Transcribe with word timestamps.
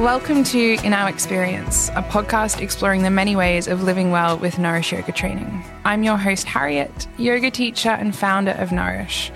Welcome 0.00 0.44
to 0.44 0.78
In 0.82 0.94
Our 0.94 1.10
Experience, 1.10 1.90
a 1.90 2.02
podcast 2.02 2.62
exploring 2.62 3.02
the 3.02 3.10
many 3.10 3.36
ways 3.36 3.68
of 3.68 3.82
living 3.82 4.10
well 4.10 4.38
with 4.38 4.58
Nourish 4.58 4.92
Yoga 4.92 5.12
training. 5.12 5.62
I'm 5.84 6.02
your 6.02 6.16
host, 6.16 6.46
Harriet, 6.46 7.06
yoga 7.18 7.50
teacher 7.50 7.90
and 7.90 8.16
founder 8.16 8.52
of 8.52 8.72
Nourish. 8.72 9.30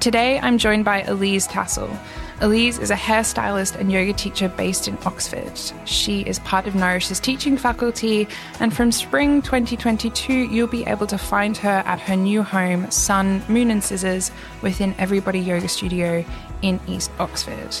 Today, 0.00 0.38
I'm 0.38 0.58
joined 0.58 0.84
by 0.84 1.00
Elise 1.04 1.46
Tassel. 1.46 1.88
Elise 2.42 2.78
is 2.78 2.90
a 2.90 2.94
hairstylist 2.94 3.76
and 3.76 3.90
yoga 3.90 4.12
teacher 4.12 4.50
based 4.50 4.86
in 4.86 4.98
Oxford. 5.06 5.58
She 5.86 6.20
is 6.20 6.40
part 6.40 6.66
of 6.66 6.74
Nourish's 6.74 7.18
teaching 7.18 7.56
faculty, 7.56 8.28
and 8.60 8.76
from 8.76 8.92
spring 8.92 9.40
2022, 9.40 10.30
you'll 10.34 10.66
be 10.66 10.84
able 10.84 11.06
to 11.06 11.16
find 11.16 11.56
her 11.56 11.82
at 11.86 12.00
her 12.00 12.16
new 12.16 12.42
home, 12.42 12.90
Sun, 12.90 13.42
Moon 13.48 13.70
and 13.70 13.82
Scissors, 13.82 14.30
within 14.60 14.94
Everybody 14.98 15.40
Yoga 15.40 15.68
Studio 15.68 16.22
in 16.60 16.80
East 16.86 17.10
Oxford. 17.18 17.74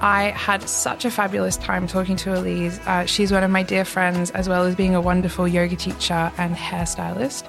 I 0.00 0.30
had 0.30 0.66
such 0.66 1.04
a 1.04 1.10
fabulous 1.10 1.58
time 1.58 1.86
talking 1.86 2.16
to 2.16 2.38
Elise. 2.38 2.78
Uh, 2.86 3.04
she's 3.04 3.30
one 3.30 3.42
of 3.42 3.50
my 3.50 3.62
dear 3.62 3.84
friends, 3.84 4.30
as 4.30 4.48
well 4.48 4.64
as 4.64 4.74
being 4.74 4.94
a 4.94 5.00
wonderful 5.00 5.46
yoga 5.46 5.76
teacher 5.76 6.32
and 6.38 6.56
hairstylist. 6.56 7.44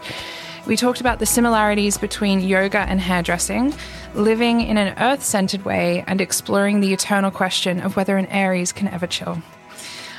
We 0.68 0.76
talked 0.76 1.00
about 1.00 1.20
the 1.20 1.26
similarities 1.26 1.98
between 1.98 2.42
yoga 2.42 2.80
and 2.80 3.00
hairdressing, 3.00 3.74
living 4.16 4.62
in 4.62 4.78
an 4.78 4.96
earth 5.00 5.24
centered 5.24 5.64
way, 5.64 6.04
and 6.08 6.20
exploring 6.20 6.82
the 6.82 6.92
eternal 6.92 7.32
question 7.32 7.80
of 7.80 7.96
whether 7.96 8.18
an 8.18 8.26
Aries 8.28 8.74
can 8.74 8.90
ever 8.90 9.08
chill. 9.08 9.42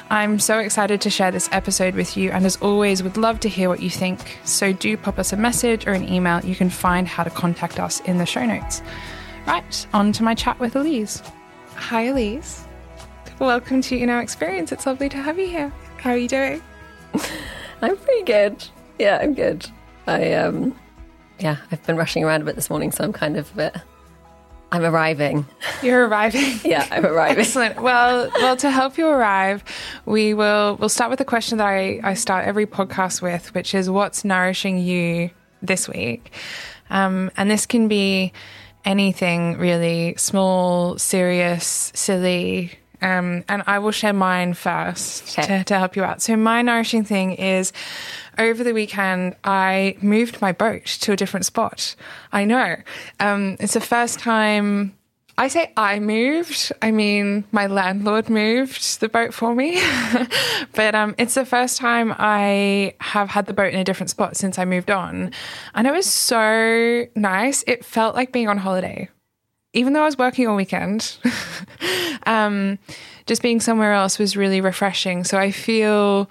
I'm 0.08 0.38
so 0.38 0.58
excited 0.58 1.02
to 1.02 1.10
share 1.10 1.30
this 1.30 1.50
episode 1.52 1.94
with 1.94 2.16
you, 2.16 2.30
and 2.30 2.46
as 2.46 2.56
always, 2.56 3.02
would 3.02 3.18
love 3.18 3.40
to 3.40 3.48
hear 3.48 3.68
what 3.68 3.82
you 3.82 3.90
think. 3.90 4.40
So 4.44 4.72
do 4.72 4.96
pop 4.96 5.18
us 5.18 5.34
a 5.34 5.36
message 5.36 5.86
or 5.86 5.92
an 5.92 6.08
email. 6.08 6.40
You 6.40 6.56
can 6.56 6.70
find 6.70 7.06
how 7.06 7.24
to 7.24 7.30
contact 7.30 7.78
us 7.78 8.00
in 8.00 8.16
the 8.16 8.26
show 8.26 8.44
notes. 8.44 8.82
Right, 9.46 9.86
on 9.92 10.12
to 10.12 10.22
my 10.22 10.34
chat 10.34 10.58
with 10.58 10.76
Elise. 10.76 11.22
Hi, 11.82 12.02
Elise. 12.02 12.64
Welcome 13.38 13.82
to 13.82 13.98
In 13.98 14.08
Our 14.08 14.22
Experience. 14.22 14.72
It's 14.72 14.86
lovely 14.86 15.08
to 15.10 15.16
have 15.18 15.38
you 15.38 15.48
here. 15.48 15.70
How 15.98 16.10
are 16.10 16.16
you 16.16 16.28
doing? 16.28 16.62
I'm 17.82 17.96
pretty 17.98 18.22
good. 18.22 18.64
Yeah, 18.98 19.18
I'm 19.20 19.34
good. 19.34 19.66
I 20.06 20.32
um, 20.32 20.78
yeah, 21.38 21.56
I've 21.70 21.84
been 21.84 21.96
rushing 21.96 22.24
around 22.24 22.40
a 22.40 22.44
bit 22.44 22.54
this 22.54 22.70
morning, 22.70 22.92
so 22.92 23.04
I'm 23.04 23.12
kind 23.12 23.36
of 23.36 23.50
a 23.52 23.56
bit. 23.56 23.76
I'm 24.70 24.84
arriving. 24.84 25.44
You're 25.82 26.06
arriving. 26.06 26.60
yeah, 26.64 26.86
I'm 26.90 27.04
arriving. 27.04 27.40
Excellent. 27.40 27.82
Well, 27.82 28.30
well, 28.36 28.56
to 28.58 28.70
help 28.70 28.96
you 28.96 29.08
arrive, 29.08 29.64
we 30.06 30.32
will 30.32 30.76
we'll 30.76 30.88
start 30.88 31.10
with 31.10 31.20
a 31.20 31.26
question 31.26 31.58
that 31.58 31.66
I, 31.66 32.00
I 32.04 32.14
start 32.14 32.46
every 32.46 32.64
podcast 32.64 33.20
with, 33.20 33.52
which 33.54 33.74
is 33.74 33.90
what's 33.90 34.24
nourishing 34.24 34.78
you 34.78 35.30
this 35.60 35.88
week, 35.88 36.32
um, 36.90 37.30
and 37.36 37.50
this 37.50 37.66
can 37.66 37.88
be 37.88 38.32
anything 38.84 39.58
really 39.58 40.14
small, 40.16 40.98
serious, 40.98 41.92
silly. 41.94 42.72
Um, 43.00 43.42
and 43.48 43.64
I 43.66 43.80
will 43.80 43.90
share 43.90 44.12
mine 44.12 44.54
first 44.54 45.36
Okay. 45.36 45.58
to, 45.58 45.64
to 45.64 45.78
help 45.78 45.96
you 45.96 46.04
out. 46.04 46.22
So, 46.22 46.36
my 46.36 46.62
nourishing 46.62 47.02
thing 47.02 47.32
is 47.32 47.72
over 48.38 48.62
the 48.62 48.72
weekend, 48.72 49.34
I 49.42 49.96
moved 50.00 50.40
my 50.40 50.52
boat 50.52 50.84
to 50.86 51.12
a 51.12 51.16
different 51.16 51.44
spot. 51.44 51.96
I 52.32 52.44
know. 52.44 52.76
Um, 53.18 53.56
it's 53.58 53.74
the 53.74 53.80
first 53.80 54.20
time. 54.20 54.96
I 55.38 55.48
say 55.48 55.72
I 55.76 55.98
moved. 55.98 56.72
I 56.82 56.90
mean, 56.90 57.44
my 57.52 57.66
landlord 57.66 58.28
moved 58.28 59.00
the 59.00 59.08
boat 59.08 59.32
for 59.32 59.54
me. 59.54 59.80
but 60.74 60.94
um, 60.94 61.14
it's 61.18 61.34
the 61.34 61.46
first 61.46 61.78
time 61.78 62.14
I 62.18 62.94
have 63.00 63.30
had 63.30 63.46
the 63.46 63.54
boat 63.54 63.72
in 63.72 63.80
a 63.80 63.84
different 63.84 64.10
spot 64.10 64.36
since 64.36 64.58
I 64.58 64.64
moved 64.64 64.90
on. 64.90 65.32
And 65.74 65.86
it 65.86 65.92
was 65.92 66.06
so 66.06 67.06
nice. 67.16 67.64
It 67.66 67.84
felt 67.84 68.14
like 68.14 68.32
being 68.32 68.48
on 68.48 68.58
holiday. 68.58 69.08
Even 69.72 69.94
though 69.94 70.02
I 70.02 70.06
was 70.06 70.18
working 70.18 70.46
all 70.46 70.56
weekend, 70.56 71.16
um, 72.26 72.78
just 73.24 73.40
being 73.40 73.60
somewhere 73.60 73.94
else 73.94 74.18
was 74.18 74.36
really 74.36 74.60
refreshing. 74.60 75.24
So 75.24 75.38
I 75.38 75.50
feel 75.50 76.28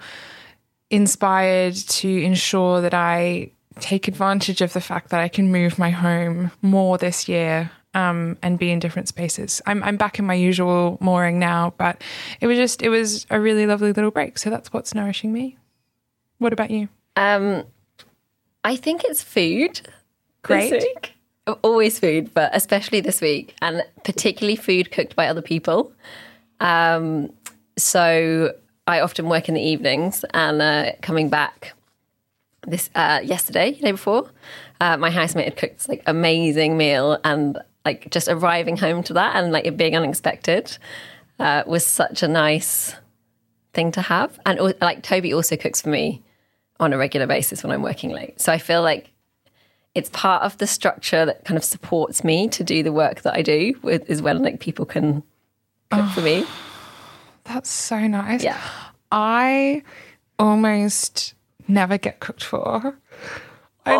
inspired 0.90 1.74
to 1.74 2.08
ensure 2.08 2.80
that 2.82 2.94
I 2.94 3.50
take 3.80 4.06
advantage 4.06 4.60
of 4.60 4.74
the 4.74 4.80
fact 4.80 5.08
that 5.08 5.20
I 5.20 5.28
can 5.28 5.50
move 5.50 5.78
my 5.78 5.90
home 5.90 6.52
more 6.60 6.98
this 6.98 7.28
year 7.28 7.72
um, 7.94 8.36
and 8.42 8.58
be 8.58 8.70
in 8.70 8.78
different 8.78 9.08
spaces. 9.08 9.60
I'm, 9.66 9.82
I'm 9.82 9.96
back 9.96 10.18
in 10.18 10.24
my 10.24 10.34
usual 10.34 10.98
mooring 11.00 11.38
now, 11.38 11.74
but 11.76 12.02
it 12.40 12.46
was 12.46 12.56
just, 12.56 12.82
it 12.82 12.88
was 12.88 13.26
a 13.30 13.40
really 13.40 13.66
lovely 13.66 13.92
little 13.92 14.10
break. 14.10 14.38
So 14.38 14.50
that's 14.50 14.72
what's 14.72 14.94
nourishing 14.94 15.32
me. 15.32 15.56
What 16.38 16.52
about 16.52 16.70
you? 16.70 16.88
Um, 17.16 17.64
I 18.64 18.76
think 18.76 19.02
it's 19.04 19.22
food. 19.22 19.80
Great. 20.42 20.70
This 20.70 20.84
week. 20.84 21.12
Always 21.62 21.98
food, 21.98 22.32
but 22.34 22.50
especially 22.54 23.00
this 23.00 23.20
week, 23.20 23.56
and 23.60 23.82
particularly 24.04 24.54
food 24.54 24.92
cooked 24.92 25.16
by 25.16 25.26
other 25.26 25.42
people. 25.42 25.92
Um, 26.60 27.32
so 27.76 28.54
I 28.86 29.00
often 29.00 29.28
work 29.28 29.48
in 29.48 29.54
the 29.54 29.60
evenings, 29.60 30.24
and 30.34 30.62
uh, 30.62 30.92
coming 31.00 31.28
back 31.28 31.72
this 32.64 32.90
uh, 32.94 33.20
yesterday, 33.24 33.72
day 33.72 33.90
before, 33.90 34.30
uh, 34.80 34.96
my 34.96 35.10
housemate 35.10 35.46
had 35.46 35.56
cooked 35.56 35.78
this, 35.78 35.88
like 35.88 36.04
amazing 36.06 36.76
meal, 36.76 37.18
and 37.24 37.58
like 37.84 38.10
just 38.10 38.28
arriving 38.28 38.76
home 38.76 39.02
to 39.04 39.12
that, 39.14 39.36
and 39.36 39.52
like 39.52 39.66
it 39.66 39.76
being 39.76 39.96
unexpected, 39.96 40.76
uh, 41.38 41.62
was 41.66 41.84
such 41.86 42.22
a 42.22 42.28
nice 42.28 42.94
thing 43.74 43.92
to 43.92 44.02
have. 44.02 44.38
And 44.46 44.74
like 44.80 45.02
Toby 45.02 45.32
also 45.32 45.56
cooks 45.56 45.82
for 45.82 45.88
me 45.88 46.22
on 46.80 46.92
a 46.92 46.98
regular 46.98 47.26
basis 47.26 47.62
when 47.62 47.72
I'm 47.72 47.82
working 47.82 48.10
late, 48.10 48.40
so 48.40 48.52
I 48.52 48.58
feel 48.58 48.82
like 48.82 49.12
it's 49.94 50.08
part 50.10 50.42
of 50.42 50.56
the 50.58 50.66
structure 50.66 51.26
that 51.26 51.44
kind 51.44 51.58
of 51.58 51.64
supports 51.64 52.24
me 52.24 52.48
to 52.48 52.64
do 52.64 52.82
the 52.82 52.92
work 52.92 53.22
that 53.22 53.34
I 53.34 53.42
do. 53.42 53.74
With 53.82 54.08
is 54.08 54.22
when 54.22 54.42
like 54.42 54.60
people 54.60 54.86
can 54.86 55.22
cook 55.90 56.10
for 56.10 56.20
me. 56.22 56.46
That's 57.44 57.70
so 57.70 57.98
nice. 58.06 58.42
Yeah. 58.42 58.60
I 59.10 59.82
almost 60.38 61.34
never 61.68 61.98
get 61.98 62.20
cooked 62.20 62.44
for. 62.44 62.96
I 63.84 63.96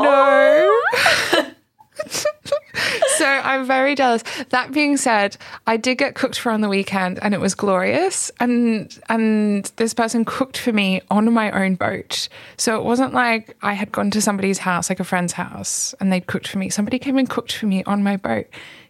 know. 1.37 1.53
so 3.16 3.26
I'm 3.26 3.66
very 3.66 3.94
jealous. 3.94 4.22
That 4.50 4.72
being 4.72 4.96
said, 4.96 5.36
I 5.66 5.76
did 5.76 5.98
get 5.98 6.14
cooked 6.14 6.38
for 6.38 6.50
on 6.50 6.60
the 6.60 6.68
weekend 6.68 7.18
and 7.22 7.34
it 7.34 7.40
was 7.40 7.54
glorious. 7.54 8.30
And 8.40 8.98
and 9.08 9.64
this 9.76 9.94
person 9.94 10.24
cooked 10.24 10.58
for 10.58 10.72
me 10.72 11.02
on 11.10 11.32
my 11.32 11.50
own 11.50 11.74
boat. 11.74 12.28
So 12.56 12.78
it 12.78 12.84
wasn't 12.84 13.14
like 13.14 13.56
I 13.62 13.74
had 13.74 13.92
gone 13.92 14.10
to 14.12 14.20
somebody's 14.20 14.58
house, 14.58 14.88
like 14.88 15.00
a 15.00 15.04
friend's 15.04 15.32
house, 15.32 15.94
and 16.00 16.12
they'd 16.12 16.26
cooked 16.26 16.48
for 16.48 16.58
me. 16.58 16.70
Somebody 16.70 16.98
came 16.98 17.18
and 17.18 17.28
cooked 17.28 17.52
for 17.52 17.66
me 17.66 17.84
on 17.84 18.02
my 18.02 18.16
boat. 18.16 18.46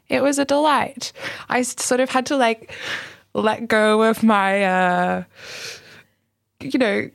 It 0.08 0.22
was 0.22 0.38
a 0.38 0.44
delight. 0.44 1.12
I 1.48 1.62
sort 1.62 2.00
of 2.00 2.10
had 2.10 2.26
to 2.26 2.36
like 2.36 2.72
let 3.34 3.68
go 3.68 4.02
of 4.02 4.22
my 4.22 4.64
uh 4.64 5.24
you 6.60 6.78
know, 6.78 7.10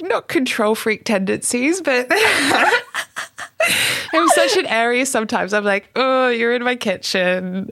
not 0.00 0.28
control 0.28 0.74
freak 0.74 1.04
tendencies, 1.04 1.80
but 1.80 2.08
I'm 4.12 4.28
such 4.28 4.56
an 4.56 4.66
Aries 4.66 5.10
sometimes. 5.10 5.52
I'm 5.52 5.64
like, 5.64 5.90
oh, 5.96 6.28
you're 6.28 6.54
in 6.54 6.64
my 6.64 6.76
kitchen, 6.76 7.70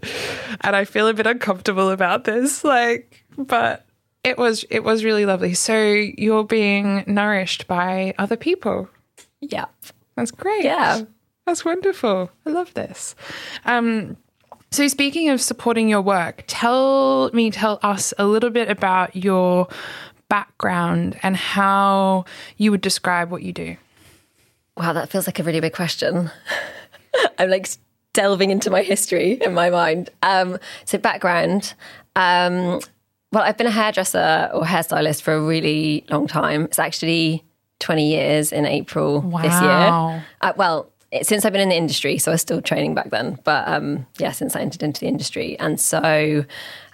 and 0.61 0.77
I 0.77 0.85
feel 0.85 1.09
a 1.09 1.15
bit 1.15 1.27
uncomfortable 1.27 1.91
about 1.91 2.25
this. 2.25 2.65
Like, 2.65 3.25
but 3.37 3.87
it 4.25 4.39
was 4.39 4.65
it 4.71 4.85
was 4.85 5.05
really 5.05 5.27
lovely. 5.27 5.55
So 5.55 5.81
you're 5.83 6.45
being 6.45 7.05
nourished 7.07 7.67
by 7.67 8.15
other 8.19 8.37
people. 8.37 8.89
Yeah. 9.41 9.67
That's 10.17 10.33
great. 10.33 10.65
Yeah. 10.65 11.03
That's 11.47 11.65
wonderful. 11.65 12.31
I 12.45 12.51
love 12.51 12.75
this. 12.75 13.15
Um, 13.65 14.17
so, 14.71 14.87
speaking 14.89 15.31
of 15.31 15.41
supporting 15.41 15.89
your 15.89 16.03
work, 16.03 16.45
tell 16.47 17.31
me, 17.33 17.51
tell 17.51 17.79
us 17.83 18.13
a 18.19 18.27
little 18.27 18.51
bit 18.51 18.69
about 18.69 19.17
your 19.17 19.69
background 20.29 21.19
and 21.23 21.37
how 21.37 22.27
you 22.59 22.71
would 22.71 22.83
describe 22.83 23.31
what 23.31 23.43
you 23.43 23.53
do. 23.53 23.77
Wow, 24.79 24.93
that 24.93 25.09
feels 25.09 25.27
like 25.27 25.39
a 25.39 25.43
really 25.43 25.61
big 25.61 25.73
question. 25.75 26.31
I'm 27.39 27.51
like 27.51 27.69
delving 28.13 28.51
into 28.51 28.71
my 28.71 28.83
history 28.83 29.33
in 29.45 29.55
my 29.55 29.71
mind. 29.71 30.11
Um, 30.23 30.59
so 30.85 30.99
background. 30.99 31.75
Um, 32.17 32.81
well, 33.33 33.43
I've 33.45 33.57
been 33.59 33.67
a 33.67 33.71
hairdresser 33.73 34.51
or 34.55 34.63
hairstylist 34.63 35.23
for 35.23 35.35
a 35.35 35.41
really 35.43 36.05
long 36.11 36.27
time. 36.27 36.65
It's 36.65 36.79
actually 36.79 37.45
20 37.81 38.09
years 38.09 38.53
in 38.53 38.67
April 38.67 39.21
this 39.43 39.61
year. 39.61 39.71
Uh, 40.41 40.53
well, 40.57 40.91
it- 41.11 41.27
since 41.27 41.45
I've 41.45 41.53
been 41.53 41.61
in 41.63 41.69
the 41.69 41.77
industry, 41.77 42.19
so 42.19 42.31
I 42.31 42.35
was 42.35 42.41
still 42.41 42.61
training 42.63 42.95
back 42.95 43.11
then. 43.11 43.39
But 43.45 43.69
um, 43.69 44.07
yeah, 44.19 44.33
since 44.33 44.57
I 44.57 44.61
entered 44.61 44.83
into 44.83 45.01
the 45.01 45.07
industry, 45.09 45.59
and 45.59 45.81
so 45.81 46.45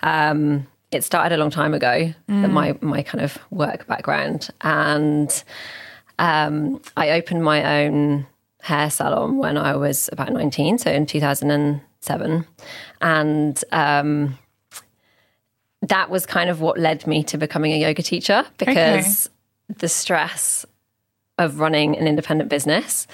um, 0.02 0.66
it 0.90 1.04
started 1.04 1.34
a 1.34 1.38
long 1.38 1.50
time 1.50 1.75
ago. 1.75 2.12
that 2.28 2.48
My 2.50 2.76
my 2.80 3.02
kind 3.02 3.25
of 3.25 3.38
work 3.50 3.87
background, 3.87 4.50
and 4.60 5.42
um, 6.19 6.81
I 6.96 7.11
opened 7.11 7.44
my 7.44 7.82
own 7.82 8.26
hair 8.61 8.90
salon 8.90 9.38
when 9.38 9.56
I 9.58 9.76
was 9.76 10.08
about 10.12 10.32
19, 10.32 10.78
so 10.78 10.90
in 10.90 11.06
2007. 11.06 12.46
And 13.00 13.64
um, 13.72 14.38
that 15.82 16.11
was 16.11 16.26
kind 16.26 16.50
of 16.50 16.61
what 16.61 16.78
led 16.78 17.06
me 17.06 17.22
to 17.25 17.38
becoming 17.38 17.72
a 17.72 17.78
yoga 17.78 18.02
teacher 18.02 18.44
because 18.58 19.28
the 19.69 19.88
stress 19.88 20.64
of 21.38 21.58
running 21.58 21.96
an 21.96 22.06
independent 22.06 22.49
business 22.49 23.06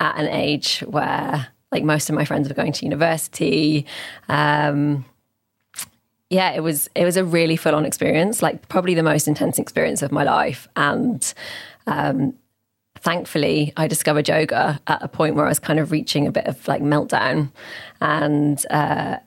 at 0.00 0.16
an 0.18 0.28
age 0.28 0.80
where 0.80 1.48
like 1.70 1.84
most 1.84 2.08
of 2.08 2.14
my 2.14 2.24
friends 2.24 2.48
were 2.48 2.54
going 2.54 2.72
to 2.72 2.84
university 2.84 3.86
um, 4.28 5.04
yeah, 6.30 6.50
it 6.50 6.60
was 6.60 6.90
it 6.94 7.04
was 7.04 7.16
a 7.16 7.24
really 7.24 7.56
full 7.56 7.74
on 7.74 7.86
experience, 7.86 8.42
like 8.42 8.68
probably 8.68 8.94
the 8.94 9.02
most 9.02 9.28
intense 9.28 9.58
experience 9.58 10.02
of 10.02 10.12
my 10.12 10.24
life. 10.24 10.68
And 10.76 11.32
um, 11.86 12.34
thankfully, 13.00 13.72
I 13.76 13.86
discovered 13.86 14.28
yoga 14.28 14.80
at 14.86 15.02
a 15.02 15.08
point 15.08 15.34
where 15.34 15.46
I 15.46 15.48
was 15.48 15.58
kind 15.58 15.78
of 15.78 15.90
reaching 15.90 16.26
a 16.26 16.32
bit 16.32 16.46
of 16.46 16.66
like 16.68 16.82
meltdown. 16.82 17.50
And 18.00 18.64
uh, 18.70 19.18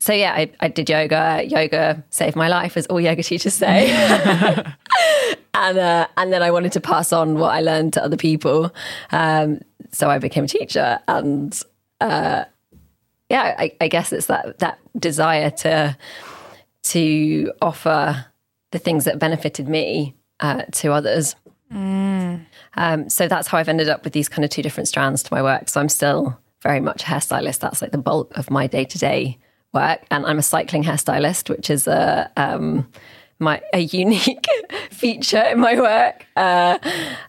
so 0.00 0.12
yeah, 0.12 0.32
I, 0.32 0.50
I 0.60 0.68
did 0.68 0.88
yoga. 0.88 1.42
Yoga 1.46 2.04
saved 2.10 2.36
my 2.36 2.48
life, 2.48 2.76
as 2.76 2.86
all 2.86 3.00
yoga 3.00 3.22
teachers 3.22 3.54
say. 3.54 3.90
and 5.54 5.78
uh, 5.78 6.06
and 6.16 6.32
then 6.32 6.42
I 6.42 6.50
wanted 6.50 6.72
to 6.72 6.80
pass 6.80 7.12
on 7.12 7.38
what 7.38 7.54
I 7.54 7.60
learned 7.60 7.94
to 7.94 8.04
other 8.04 8.16
people. 8.16 8.74
Um, 9.10 9.60
so 9.92 10.10
I 10.10 10.18
became 10.18 10.44
a 10.44 10.48
teacher, 10.48 11.00
and 11.08 11.60
uh, 12.00 12.44
yeah, 13.30 13.54
I, 13.58 13.72
I 13.80 13.88
guess 13.88 14.12
it's 14.12 14.26
that 14.26 14.58
that 14.58 14.78
desire 14.98 15.50
to 15.50 15.96
to 16.84 17.52
offer 17.60 18.26
the 18.70 18.78
things 18.78 19.04
that 19.04 19.18
benefited 19.18 19.68
me 19.68 20.14
uh, 20.40 20.62
to 20.72 20.92
others. 20.92 21.34
Mm. 21.72 22.44
Um, 22.76 23.08
so 23.08 23.28
that's 23.28 23.48
how 23.48 23.58
I've 23.58 23.68
ended 23.68 23.88
up 23.88 24.04
with 24.04 24.12
these 24.12 24.28
kind 24.28 24.44
of 24.44 24.50
two 24.50 24.62
different 24.62 24.88
strands 24.88 25.22
to 25.24 25.34
my 25.34 25.42
work. 25.42 25.68
So 25.68 25.80
I'm 25.80 25.88
still 25.88 26.38
very 26.62 26.80
much 26.80 27.02
a 27.02 27.06
hairstylist. 27.06 27.60
That's 27.60 27.82
like 27.82 27.92
the 27.92 27.98
bulk 27.98 28.36
of 28.36 28.50
my 28.50 28.66
day 28.66 28.84
to 28.84 28.98
day 28.98 29.38
work, 29.72 30.00
and 30.10 30.26
I'm 30.26 30.38
a 30.38 30.42
cycling 30.42 30.84
hairstylist, 30.84 31.48
which 31.48 31.70
is 31.70 31.86
a 31.86 32.30
um, 32.36 32.88
my 33.38 33.62
a 33.72 33.80
unique 33.80 34.46
feature 34.90 35.42
in 35.42 35.60
my 35.60 35.78
work. 35.80 36.26
Uh, 36.36 36.78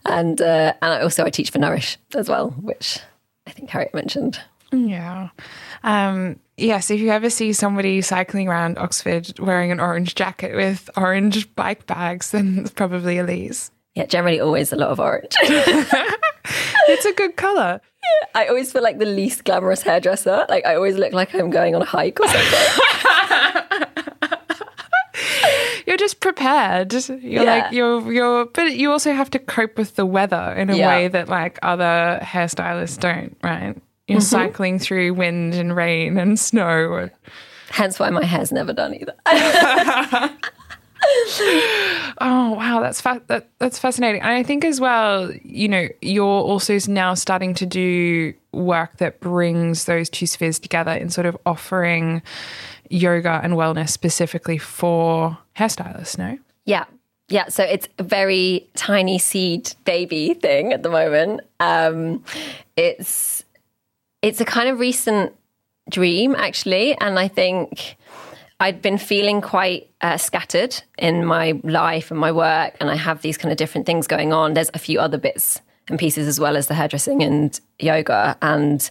and 0.06 0.42
uh, 0.42 0.74
and 0.82 0.94
I 0.94 1.02
also 1.02 1.26
I 1.26 1.30
teach 1.30 1.52
for 1.52 1.60
Nourish 1.60 1.98
as 2.16 2.30
well, 2.30 2.50
which 2.52 3.00
I 3.46 3.52
think 3.52 3.70
Harriet 3.70 3.94
mentioned. 3.94 4.40
Yeah. 4.72 5.30
Um, 5.84 6.40
yes, 6.58 6.92
if 6.92 7.00
you 7.00 7.10
ever 7.10 7.30
see 7.30 7.54
somebody 7.54 8.02
cycling 8.02 8.50
around 8.50 8.78
Oxford 8.78 9.40
wearing 9.40 9.72
an 9.72 9.80
orange 9.80 10.16
jacket 10.16 10.56
with 10.56 10.90
orange 10.98 11.54
bike 11.56 11.86
bags, 11.86 12.32
then 12.32 12.60
it's 12.60 12.72
probably 12.76 13.18
Elise. 13.18 13.72
Yeah, 13.98 14.06
generally 14.06 14.40
always 14.40 14.72
a 14.72 14.76
lot 14.76 14.90
of 14.90 15.00
orange. 15.00 15.34
it's 15.42 17.06
a 17.06 17.14
good 17.14 17.36
colour. 17.36 17.82
Yeah, 17.82 18.28
I 18.36 18.46
always 18.46 18.72
feel 18.72 18.84
like 18.84 19.00
the 19.00 19.06
least 19.06 19.44
glamorous 19.44 19.82
hairdresser. 19.82 20.46
Like 20.50 20.68
I 20.68 20.76
always 20.76 20.98
look 20.98 21.14
like 21.14 21.34
I'm 21.34 21.50
going 21.50 21.74
on 21.74 21.82
a 21.82 21.86
hike 21.86 22.20
or 22.20 22.28
something. 22.28 23.88
you're 25.88 25.98
just 25.98 26.20
prepared. 26.20 26.94
You're 26.94 27.18
yeah. 27.24 27.42
like 27.42 27.72
you're 27.72 28.14
you're 28.14 28.46
but 28.46 28.76
you 28.76 28.92
also 28.92 29.14
have 29.14 29.32
to 29.32 29.40
cope 29.40 29.80
with 29.80 29.96
the 29.96 30.06
weather 30.06 30.54
in 30.56 30.70
a 30.70 30.76
yeah. 30.76 30.90
way 30.90 31.08
that 31.08 31.28
like 31.28 31.58
other 31.64 32.20
hairstylists 32.22 33.00
don't, 33.00 33.36
right? 33.42 33.76
You're 34.08 34.20
mm-hmm. 34.20 34.26
cycling 34.26 34.78
through 34.78 35.16
wind 35.16 35.56
and 35.56 35.76
rain 35.76 36.20
and 36.20 36.40
snow. 36.40 37.10
Hence 37.70 37.98
why 37.98 38.12
my 38.12 38.24
hair's 38.24 38.52
never 38.52 38.74
done 38.74 38.94
either. 38.94 39.16
oh 42.20 42.54
wow, 42.58 42.80
that's 42.82 43.02
fa- 43.02 43.22
that, 43.28 43.48
that's 43.60 43.78
fascinating. 43.80 44.22
And 44.22 44.32
I 44.32 44.44
think 44.44 44.66
as 44.66 44.80
well, 44.80 45.32
you 45.44 45.68
know, 45.68 45.88
you're 46.02 46.26
also 46.26 46.78
now 46.88 47.14
starting 47.14 47.54
to 47.56 47.66
do 47.66 48.34
work 48.52 48.98
that 48.98 49.20
brings 49.20 49.86
those 49.86 50.10
two 50.10 50.26
spheres 50.26 50.60
together 50.60 50.92
in 50.92 51.10
sort 51.10 51.26
of 51.26 51.38
offering 51.46 52.22
yoga 52.90 53.40
and 53.44 53.54
wellness 53.54 53.90
specifically 53.90 54.58
for 54.58 55.38
hairstylists. 55.56 56.18
No, 56.18 56.38
yeah, 56.66 56.86
yeah, 57.30 57.50
so 57.50 57.64
it's 57.64 57.90
a 58.00 58.04
very 58.04 58.68
tiny 58.76 59.20
seed 59.20 59.74
baby 59.84 60.34
thing 60.34 60.72
at 60.72 60.84
the 60.84 60.90
moment. 60.90 61.42
Um, 61.60 62.24
it's 62.78 63.44
it's 64.22 64.40
a 64.40 64.46
kind 64.46 64.70
of 64.70 64.80
recent 64.80 65.34
dream 65.90 66.36
actually, 66.36 66.98
and 67.00 67.20
I 67.20 67.28
think 67.28 67.97
I'd 68.60 68.82
been 68.82 68.98
feeling 68.98 69.42
quite 69.42 69.92
uh, 70.02 70.18
scattered 70.18 70.82
in 70.98 71.26
my 71.26 71.60
life 71.64 72.10
and 72.10 72.20
my 72.20 72.32
work, 72.32 72.76
and 72.80 72.90
I 72.90 72.96
have 72.96 73.22
these 73.22 73.38
kind 73.38 73.52
of 73.52 73.58
different 73.58 73.86
things 73.86 74.08
going 74.08 74.34
on. 74.34 74.54
There's 74.54 74.72
a 74.74 74.80
few 74.80 75.00
other 75.00 75.18
bits 75.18 75.62
and 75.90 76.00
pieces 76.00 76.28
as 76.28 76.40
well 76.40 76.58
as 76.58 76.68
the 76.68 76.74
hairdressing 76.74 77.22
and 77.22 77.60
yoga, 77.80 78.36
and 78.42 78.90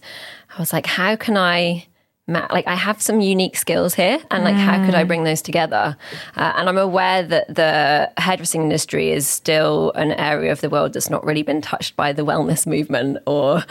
I 0.57 0.61
was 0.61 0.73
like, 0.73 0.87
how 0.87 1.17
can 1.17 1.37
I? 1.37 1.87
like 2.29 2.67
I 2.67 2.75
have 2.75 3.01
some 3.01 3.21
unique 3.21 3.57
skills 3.57 3.95
here, 3.95 4.19
and 4.31 4.43
like 4.43 4.57
mm. 4.57 4.59
how 4.59 4.85
could 4.85 4.97
I 4.97 5.05
mm. 5.05 5.07
bring 5.07 5.23
those 5.25 5.43
together? 5.43 5.97
Uh, 6.35 6.53
and 6.57 6.69
I'm 6.69 6.79
aware 6.79 7.23
that 7.23 7.55
the 7.55 8.11
hairdressing 8.17 8.63
industry 8.63 9.13
is 9.13 9.29
still 9.29 9.93
an 9.93 10.11
area 10.13 10.51
of 10.51 10.61
the 10.61 10.69
world 10.69 10.93
that's 10.93 11.09
not 11.09 11.25
really 11.25 11.45
been 11.45 11.61
touched 11.61 11.95
by 11.95 12.13
the 12.13 12.23
wellness 12.23 12.67
movement, 12.67 13.19
or 13.27 13.65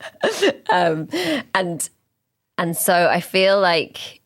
um, 0.70 1.08
and 1.54 1.90
and 2.56 2.76
so 2.76 3.08
I 3.08 3.20
feel 3.20 3.60
like 3.60 4.19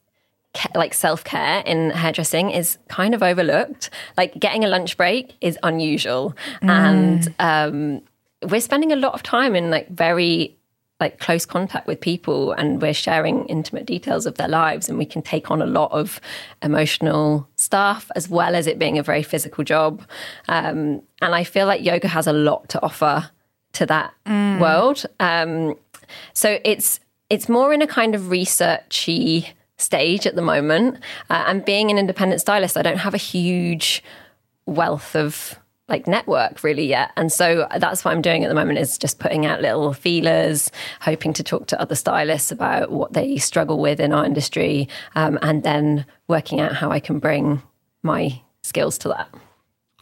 like 0.75 0.95
self 0.95 1.25
care 1.25 1.63
in 1.67 1.91
hairdressing 1.91 2.51
is 2.51 2.79
kind 2.89 3.15
of 3.15 3.23
overlooked. 3.23 3.91
Like 4.17 4.39
getting 4.39 4.65
a 4.65 4.69
lunch 4.69 4.97
break 4.97 5.35
is 5.41 5.59
unusual, 5.63 6.37
mm. 6.63 6.69
and 6.69 7.35
um, 7.39 8.03
we're 8.49 8.61
spending 8.61 8.93
a 8.93 8.97
lot 8.97 9.15
of 9.15 9.23
time 9.23 9.55
in 9.55 9.71
like 9.71 9.89
very 9.89 10.57
like 11.01 11.19
close 11.19 11.45
contact 11.45 11.87
with 11.87 12.01
people, 12.01 12.53
and 12.53 12.81
we're 12.81 12.95
sharing 12.95 13.47
intimate 13.47 13.87
details 13.87 14.27
of 14.27 14.37
their 14.37 14.49
lives, 14.49 14.89
and 14.89 14.99
we 14.99 15.07
can 15.07 15.23
take 15.23 15.51
on 15.51 15.61
a 15.61 15.67
lot 15.67 15.91
of 15.93 16.21
emotional 16.63 17.49
stuff 17.57 18.11
as 18.15 18.29
well 18.29 18.55
as 18.55 18.67
it 18.67 18.79
being 18.79 18.99
a 18.99 19.03
very 19.03 19.23
physical 19.23 19.65
job. 19.65 20.03
Um, 20.49 21.03
and 21.21 21.35
I 21.35 21.45
feel 21.45 21.67
like 21.67 21.85
yoga 21.85 22.09
has 22.09 22.27
a 22.27 22.33
lot 22.33 22.69
to 22.71 22.83
offer 22.83 23.31
to 23.73 23.87
that 23.87 24.15
mm. 24.25 24.61
world. 24.61 25.05
Um, 25.21 25.77
so 26.33 26.59
it's 26.65 27.01
it's 27.31 27.49
more 27.49 27.73
in 27.73 27.83
a 27.83 27.87
kind 27.87 28.15
of 28.15 28.23
researchy 28.23 29.49
stage 29.85 30.27
at 30.27 30.35
the 30.35 30.43
moment. 30.43 30.99
Uh, 31.31 31.45
and 31.47 31.65
being 31.65 31.91
an 31.91 31.99
independent 31.99 32.41
stylist, 32.41 32.77
I 32.77 32.83
don't 32.83 32.99
have 32.99 33.15
a 33.15 33.19
huge 33.19 34.03
wealth 34.67 35.15
of 35.15 35.59
like 35.89 36.07
network 36.07 36.63
really 36.63 36.87
yet. 36.87 37.11
And 37.17 37.31
so 37.31 37.69
that's 37.77 38.05
what 38.05 38.13
I'm 38.13 38.23
doing 38.23 38.43
at 38.43 38.49
the 38.49 38.55
moment 38.55 38.79
is 38.79 38.97
just 38.97 39.19
putting 39.19 39.45
out 39.45 39.61
little 39.61 39.93
feelers, 39.93 40.71
hoping 41.01 41.35
to 41.35 41.43
talk 41.43 41.67
to 41.69 41.81
other 41.81 41.95
stylists 41.95 42.51
about 42.51 42.91
what 42.91 43.13
they 43.13 43.37
struggle 43.37 43.79
with 43.79 44.01
in 44.01 44.13
our 44.13 44.25
industry, 44.25 44.89
um, 45.15 45.39
and 45.43 45.63
then 45.63 46.07
working 46.27 46.61
out 46.61 46.73
how 46.73 46.91
I 46.91 47.01
can 47.01 47.19
bring 47.19 47.63
my 48.03 48.41
skills 48.63 48.97
to 48.99 49.09
that. 49.09 49.29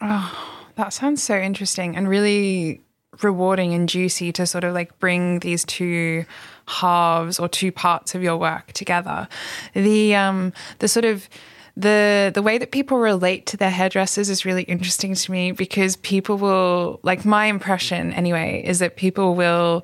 Oh, 0.01 0.63
that 0.75 0.93
sounds 0.93 1.21
so 1.21 1.37
interesting 1.37 1.97
and 1.97 2.07
really 2.07 2.81
rewarding 3.21 3.73
and 3.73 3.87
juicy 3.87 4.31
to 4.31 4.45
sort 4.47 4.63
of 4.63 4.73
like 4.73 4.97
bring 4.99 5.39
these 5.39 5.65
two 5.65 6.25
halves 6.67 7.39
or 7.39 7.47
two 7.47 7.71
parts 7.71 8.15
of 8.15 8.23
your 8.23 8.37
work 8.37 8.73
together. 8.73 9.27
The 9.73 10.15
um 10.15 10.53
the 10.79 10.87
sort 10.87 11.05
of 11.05 11.27
the 11.75 12.31
the 12.33 12.41
way 12.41 12.57
that 12.57 12.71
people 12.71 12.97
relate 12.97 13.45
to 13.47 13.57
their 13.57 13.71
hairdressers 13.71 14.29
is 14.29 14.45
really 14.45 14.63
interesting 14.63 15.15
to 15.15 15.31
me 15.31 15.51
because 15.51 15.95
people 15.97 16.37
will 16.37 16.99
like 17.03 17.25
my 17.25 17.45
impression 17.47 18.13
anyway 18.13 18.63
is 18.65 18.79
that 18.79 18.95
people 18.95 19.35
will 19.35 19.83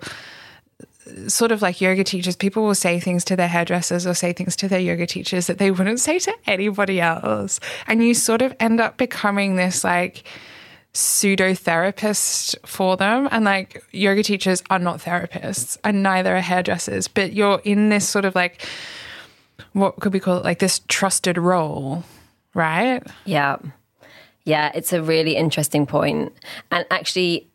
sort 1.27 1.51
of 1.51 1.61
like 1.61 1.81
yoga 1.81 2.03
teachers, 2.03 2.35
people 2.35 2.63
will 2.63 2.75
say 2.75 2.99
things 2.99 3.23
to 3.25 3.35
their 3.35 3.47
hairdressers 3.47 4.05
or 4.05 4.13
say 4.13 4.33
things 4.33 4.55
to 4.57 4.67
their 4.67 4.79
yoga 4.79 5.05
teachers 5.07 5.47
that 5.47 5.57
they 5.57 5.71
wouldn't 5.71 5.99
say 5.99 6.19
to 6.19 6.33
anybody 6.45 7.01
else. 7.01 7.59
And 7.87 8.03
you 8.03 8.13
sort 8.13 8.41
of 8.41 8.55
end 8.59 8.79
up 8.79 8.97
becoming 8.97 9.55
this 9.55 9.83
like 9.83 10.23
pseudo 10.93 11.53
therapist 11.53 12.55
for 12.65 12.97
them. 12.97 13.27
And 13.31 13.45
like 13.45 13.83
yoga 13.91 14.23
teachers 14.23 14.63
are 14.69 14.79
not 14.79 14.99
therapists 14.99 15.77
and 15.83 16.03
neither 16.03 16.35
are 16.35 16.41
hairdressers, 16.41 17.07
but 17.07 17.33
you're 17.33 17.61
in 17.63 17.89
this 17.89 18.07
sort 18.07 18.25
of 18.25 18.35
like, 18.35 18.65
what 19.73 19.99
could 19.99 20.13
we 20.13 20.19
call 20.19 20.37
it? 20.37 20.43
Like 20.43 20.59
this 20.59 20.81
trusted 20.87 21.37
role, 21.37 22.03
right? 22.53 23.03
Yeah. 23.25 23.57
Yeah, 24.45 24.71
it's 24.73 24.93
a 24.93 25.01
really 25.01 25.35
interesting 25.35 25.85
point. 25.85 26.33
And 26.71 26.85
actually, 26.89 27.47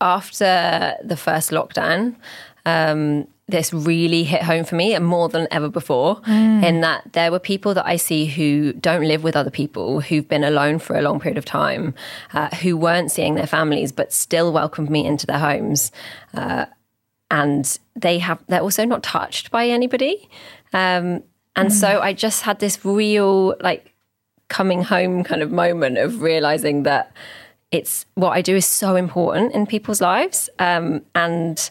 after 0.00 0.94
the 1.04 1.16
first 1.16 1.50
lockdown, 1.50 2.16
um, 2.64 3.26
this 3.50 3.72
really 3.72 4.24
hit 4.24 4.42
home 4.42 4.64
for 4.64 4.74
me 4.74 4.94
and 4.94 5.04
more 5.04 5.28
than 5.28 5.46
ever 5.50 5.68
before 5.68 6.16
mm. 6.22 6.64
in 6.64 6.80
that 6.80 7.12
there 7.12 7.30
were 7.30 7.38
people 7.38 7.74
that 7.74 7.86
I 7.86 7.96
see 7.96 8.26
who 8.26 8.72
don't 8.72 9.04
live 9.06 9.22
with 9.22 9.36
other 9.36 9.50
people, 9.50 10.00
who've 10.00 10.28
been 10.28 10.44
alone 10.44 10.78
for 10.78 10.96
a 10.96 11.02
long 11.02 11.20
period 11.20 11.38
of 11.38 11.44
time, 11.44 11.94
uh, 12.32 12.48
who 12.56 12.76
weren't 12.76 13.10
seeing 13.10 13.34
their 13.34 13.46
families, 13.46 13.92
but 13.92 14.12
still 14.12 14.52
welcomed 14.52 14.90
me 14.90 15.04
into 15.04 15.26
their 15.26 15.38
homes. 15.38 15.92
Uh, 16.34 16.66
and 17.30 17.78
they 17.94 18.18
have, 18.18 18.38
they're 18.48 18.60
also 18.60 18.84
not 18.84 19.02
touched 19.02 19.50
by 19.50 19.68
anybody. 19.68 20.28
Um, 20.72 21.22
and 21.56 21.68
mm. 21.68 21.72
so 21.72 22.00
I 22.00 22.12
just 22.12 22.42
had 22.42 22.58
this 22.58 22.84
real, 22.84 23.56
like, 23.60 23.92
coming 24.48 24.82
home 24.82 25.22
kind 25.22 25.42
of 25.42 25.52
moment 25.52 25.98
of 25.98 26.22
realizing 26.22 26.82
that 26.84 27.12
it's 27.70 28.06
what 28.14 28.30
I 28.30 28.42
do 28.42 28.56
is 28.56 28.66
so 28.66 28.96
important 28.96 29.54
in 29.54 29.66
people's 29.66 30.00
lives. 30.00 30.50
Um, 30.58 31.02
and, 31.14 31.70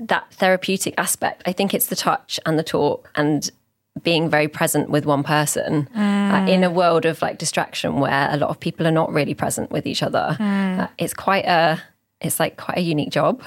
that 0.00 0.32
therapeutic 0.32 0.94
aspect. 0.98 1.42
I 1.46 1.52
think 1.52 1.74
it's 1.74 1.86
the 1.86 1.96
touch 1.96 2.38
and 2.46 2.58
the 2.58 2.62
talk 2.62 3.10
and 3.14 3.50
being 4.02 4.30
very 4.30 4.48
present 4.48 4.90
with 4.90 5.04
one 5.04 5.22
person 5.22 5.88
uh, 5.94 5.98
mm. 5.98 6.48
uh, 6.48 6.50
in 6.50 6.62
a 6.62 6.70
world 6.70 7.04
of 7.04 7.20
like 7.20 7.38
distraction 7.38 7.98
where 8.00 8.28
a 8.30 8.36
lot 8.36 8.50
of 8.50 8.60
people 8.60 8.86
are 8.86 8.92
not 8.92 9.12
really 9.12 9.34
present 9.34 9.70
with 9.70 9.86
each 9.86 10.02
other. 10.02 10.36
Mm. 10.38 10.80
Uh, 10.80 10.88
it's 10.98 11.14
quite 11.14 11.44
a, 11.46 11.82
it's 12.20 12.38
like 12.38 12.56
quite 12.56 12.78
a 12.78 12.82
unique 12.82 13.10
job. 13.10 13.42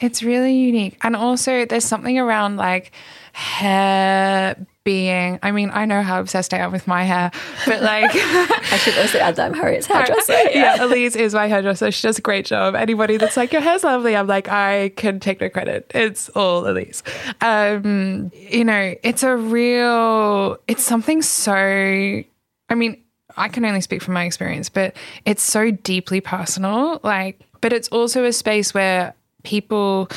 It's 0.00 0.22
really 0.22 0.54
unique. 0.54 0.98
And 1.02 1.16
also, 1.16 1.64
there's 1.64 1.84
something 1.84 2.18
around 2.18 2.56
like 2.56 2.92
hair 3.32 4.56
being, 4.84 5.38
I 5.42 5.50
mean, 5.50 5.70
I 5.72 5.86
know 5.86 6.02
how 6.02 6.20
obsessed 6.20 6.52
I 6.52 6.58
am 6.58 6.70
with 6.70 6.86
my 6.86 7.04
hair, 7.04 7.30
but 7.66 7.82
like, 7.82 8.10
I 8.14 8.78
should 8.78 8.96
also 8.98 9.18
add 9.18 9.36
that 9.36 9.46
I'm 9.46 9.54
Harriet's 9.54 9.86
hairdresser. 9.88 10.32
yeah. 10.52 10.84
Elise 10.84 11.16
is 11.16 11.34
my 11.34 11.48
hairdresser. 11.48 11.90
She 11.90 12.06
does 12.06 12.18
a 12.18 12.22
great 12.22 12.44
job. 12.44 12.74
Anybody 12.74 13.16
that's 13.16 13.36
like, 13.36 13.52
your 13.52 13.62
hair's 13.62 13.82
lovely, 13.82 14.14
I'm 14.14 14.26
like, 14.26 14.48
I 14.48 14.90
can 14.96 15.20
take 15.20 15.40
no 15.40 15.48
credit. 15.48 15.90
It's 15.94 16.28
all 16.30 16.68
Elise. 16.68 17.02
Um, 17.40 18.30
you 18.34 18.64
know, 18.64 18.94
it's 19.02 19.22
a 19.22 19.34
real, 19.34 20.58
it's 20.68 20.84
something 20.84 21.22
so, 21.22 21.54
I 21.54 22.74
mean, 22.74 23.02
I 23.36 23.48
can 23.48 23.64
only 23.64 23.80
speak 23.80 24.02
from 24.02 24.14
my 24.14 24.24
experience, 24.24 24.68
but 24.68 24.94
it's 25.24 25.42
so 25.42 25.70
deeply 25.70 26.20
personal. 26.20 27.00
Like, 27.02 27.40
but 27.62 27.72
it's 27.72 27.88
also 27.88 28.24
a 28.24 28.32
space 28.32 28.74
where 28.74 29.14
people, 29.42 30.08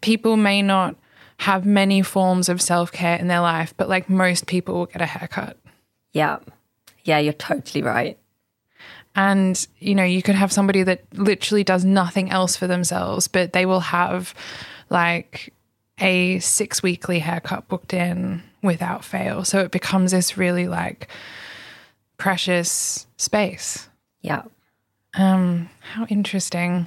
people 0.00 0.36
may 0.36 0.62
not 0.62 0.96
have 1.38 1.64
many 1.64 2.02
forms 2.02 2.48
of 2.48 2.60
self 2.60 2.92
care 2.92 3.16
in 3.16 3.28
their 3.28 3.40
life, 3.40 3.74
but 3.76 3.88
like 3.88 4.10
most 4.10 4.46
people 4.46 4.74
will 4.74 4.86
get 4.86 5.00
a 5.00 5.06
haircut. 5.06 5.56
Yeah. 6.12 6.38
Yeah, 7.04 7.18
you're 7.18 7.32
totally 7.32 7.82
right. 7.82 8.18
And, 9.14 9.66
you 9.78 9.94
know, 9.94 10.04
you 10.04 10.22
could 10.22 10.34
have 10.34 10.52
somebody 10.52 10.82
that 10.82 11.02
literally 11.14 11.64
does 11.64 11.84
nothing 11.84 12.30
else 12.30 12.56
for 12.56 12.66
themselves, 12.66 13.26
but 13.28 13.52
they 13.52 13.66
will 13.66 13.80
have 13.80 14.34
like 14.90 15.52
a 15.98 16.38
six 16.40 16.82
weekly 16.82 17.18
haircut 17.18 17.66
booked 17.68 17.94
in 17.94 18.42
without 18.62 19.04
fail. 19.04 19.44
So 19.44 19.60
it 19.60 19.70
becomes 19.70 20.12
this 20.12 20.36
really 20.36 20.68
like 20.68 21.08
precious 22.16 23.06
space. 23.16 23.88
Yeah. 24.20 24.42
Um, 25.14 25.68
how 25.80 26.04
interesting. 26.06 26.86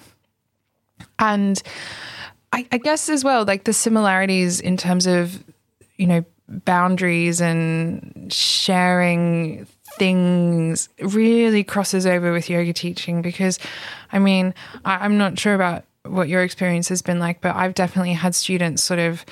And 1.19 1.61
I, 2.51 2.67
I 2.71 2.77
guess 2.77 3.09
as 3.09 3.23
well, 3.23 3.45
like 3.45 3.63
the 3.63 3.73
similarities 3.73 4.59
in 4.59 4.77
terms 4.77 5.07
of, 5.07 5.43
you 5.97 6.07
know, 6.07 6.25
boundaries 6.47 7.39
and 7.39 8.31
sharing 8.31 9.65
things 9.97 10.89
really 11.01 11.63
crosses 11.63 12.05
over 12.05 12.31
with 12.31 12.49
yoga 12.49 12.73
teaching 12.73 13.21
because 13.21 13.59
I 14.11 14.19
mean, 14.19 14.53
I, 14.85 14.97
I'm 14.97 15.17
not 15.17 15.39
sure 15.39 15.53
about 15.53 15.85
what 16.05 16.29
your 16.29 16.43
experience 16.43 16.89
has 16.89 17.01
been 17.01 17.19
like, 17.19 17.41
but 17.41 17.55
I've 17.55 17.73
definitely 17.73 18.13
had 18.13 18.35
students 18.35 18.83
sort 18.83 18.99
of 18.99 19.25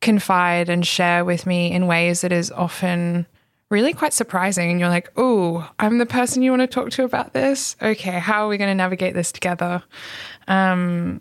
confide 0.00 0.68
and 0.68 0.86
share 0.86 1.24
with 1.24 1.46
me 1.46 1.72
in 1.72 1.86
ways 1.86 2.22
that 2.22 2.32
is 2.32 2.50
often 2.50 3.26
really 3.70 3.92
quite 3.92 4.12
surprising. 4.12 4.70
And 4.70 4.80
you're 4.80 4.88
like, 4.88 5.12
oh, 5.16 5.68
I'm 5.78 5.98
the 5.98 6.06
person 6.06 6.42
you 6.42 6.50
want 6.50 6.62
to 6.62 6.66
talk 6.66 6.90
to 6.90 7.04
about 7.04 7.32
this? 7.32 7.76
Okay, 7.82 8.18
how 8.18 8.44
are 8.44 8.48
we 8.48 8.56
going 8.56 8.70
to 8.70 8.74
navigate 8.74 9.14
this 9.14 9.32
together? 9.32 9.82
Um, 10.46 11.20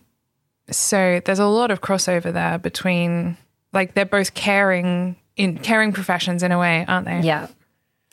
so 0.70 1.22
there's 1.26 1.40
a 1.40 1.46
lot 1.46 1.72
of 1.72 1.82
crossover 1.82 2.32
there 2.32 2.58
between 2.58 3.38
like 3.74 3.94
they're 3.94 4.06
both 4.06 4.34
caring 4.34 5.16
in 5.36 5.58
caring 5.58 5.94
professions 5.94 6.44
in 6.44 6.52
a 6.52 6.60
way, 6.60 6.86
aren't 6.88 7.06
they? 7.06 7.22
Yeah. 7.22 7.48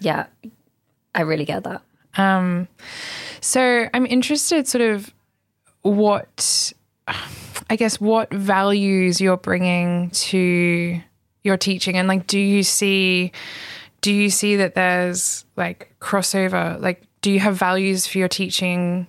Yeah. 0.00 0.26
I 1.14 1.22
really 1.22 1.44
get 1.44 1.64
that. 1.64 1.82
Um 2.16 2.68
so 3.40 3.88
I'm 3.92 4.06
interested 4.06 4.68
sort 4.68 4.82
of 4.82 5.12
what 5.82 6.72
I 7.70 7.76
guess 7.76 8.00
what 8.00 8.32
values 8.32 9.20
you're 9.20 9.36
bringing 9.36 10.10
to 10.10 11.00
your 11.42 11.56
teaching 11.56 11.96
and 11.96 12.08
like 12.08 12.26
do 12.26 12.38
you 12.38 12.62
see 12.62 13.32
do 14.00 14.12
you 14.12 14.30
see 14.30 14.56
that 14.56 14.74
there's 14.74 15.44
like 15.56 15.94
crossover 16.00 16.80
like 16.80 17.02
do 17.20 17.30
you 17.30 17.40
have 17.40 17.56
values 17.56 18.06
for 18.06 18.18
your 18.18 18.28
teaching 18.28 19.06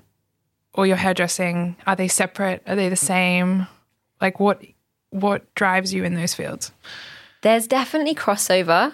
or 0.76 0.86
your 0.86 0.98
hairdressing? 0.98 1.76
Are 1.88 1.96
they 1.96 2.08
separate? 2.08 2.62
Are 2.68 2.76
they 2.76 2.90
the 2.90 2.96
same? 2.96 3.68
Like 4.22 4.40
what 4.40 4.62
what 5.10 5.54
drives 5.56 5.94
you 5.94 6.04
in 6.04 6.14
those 6.14 6.34
fields? 6.34 6.72
There's 7.42 7.68
definitely 7.68 8.16
crossover. 8.16 8.94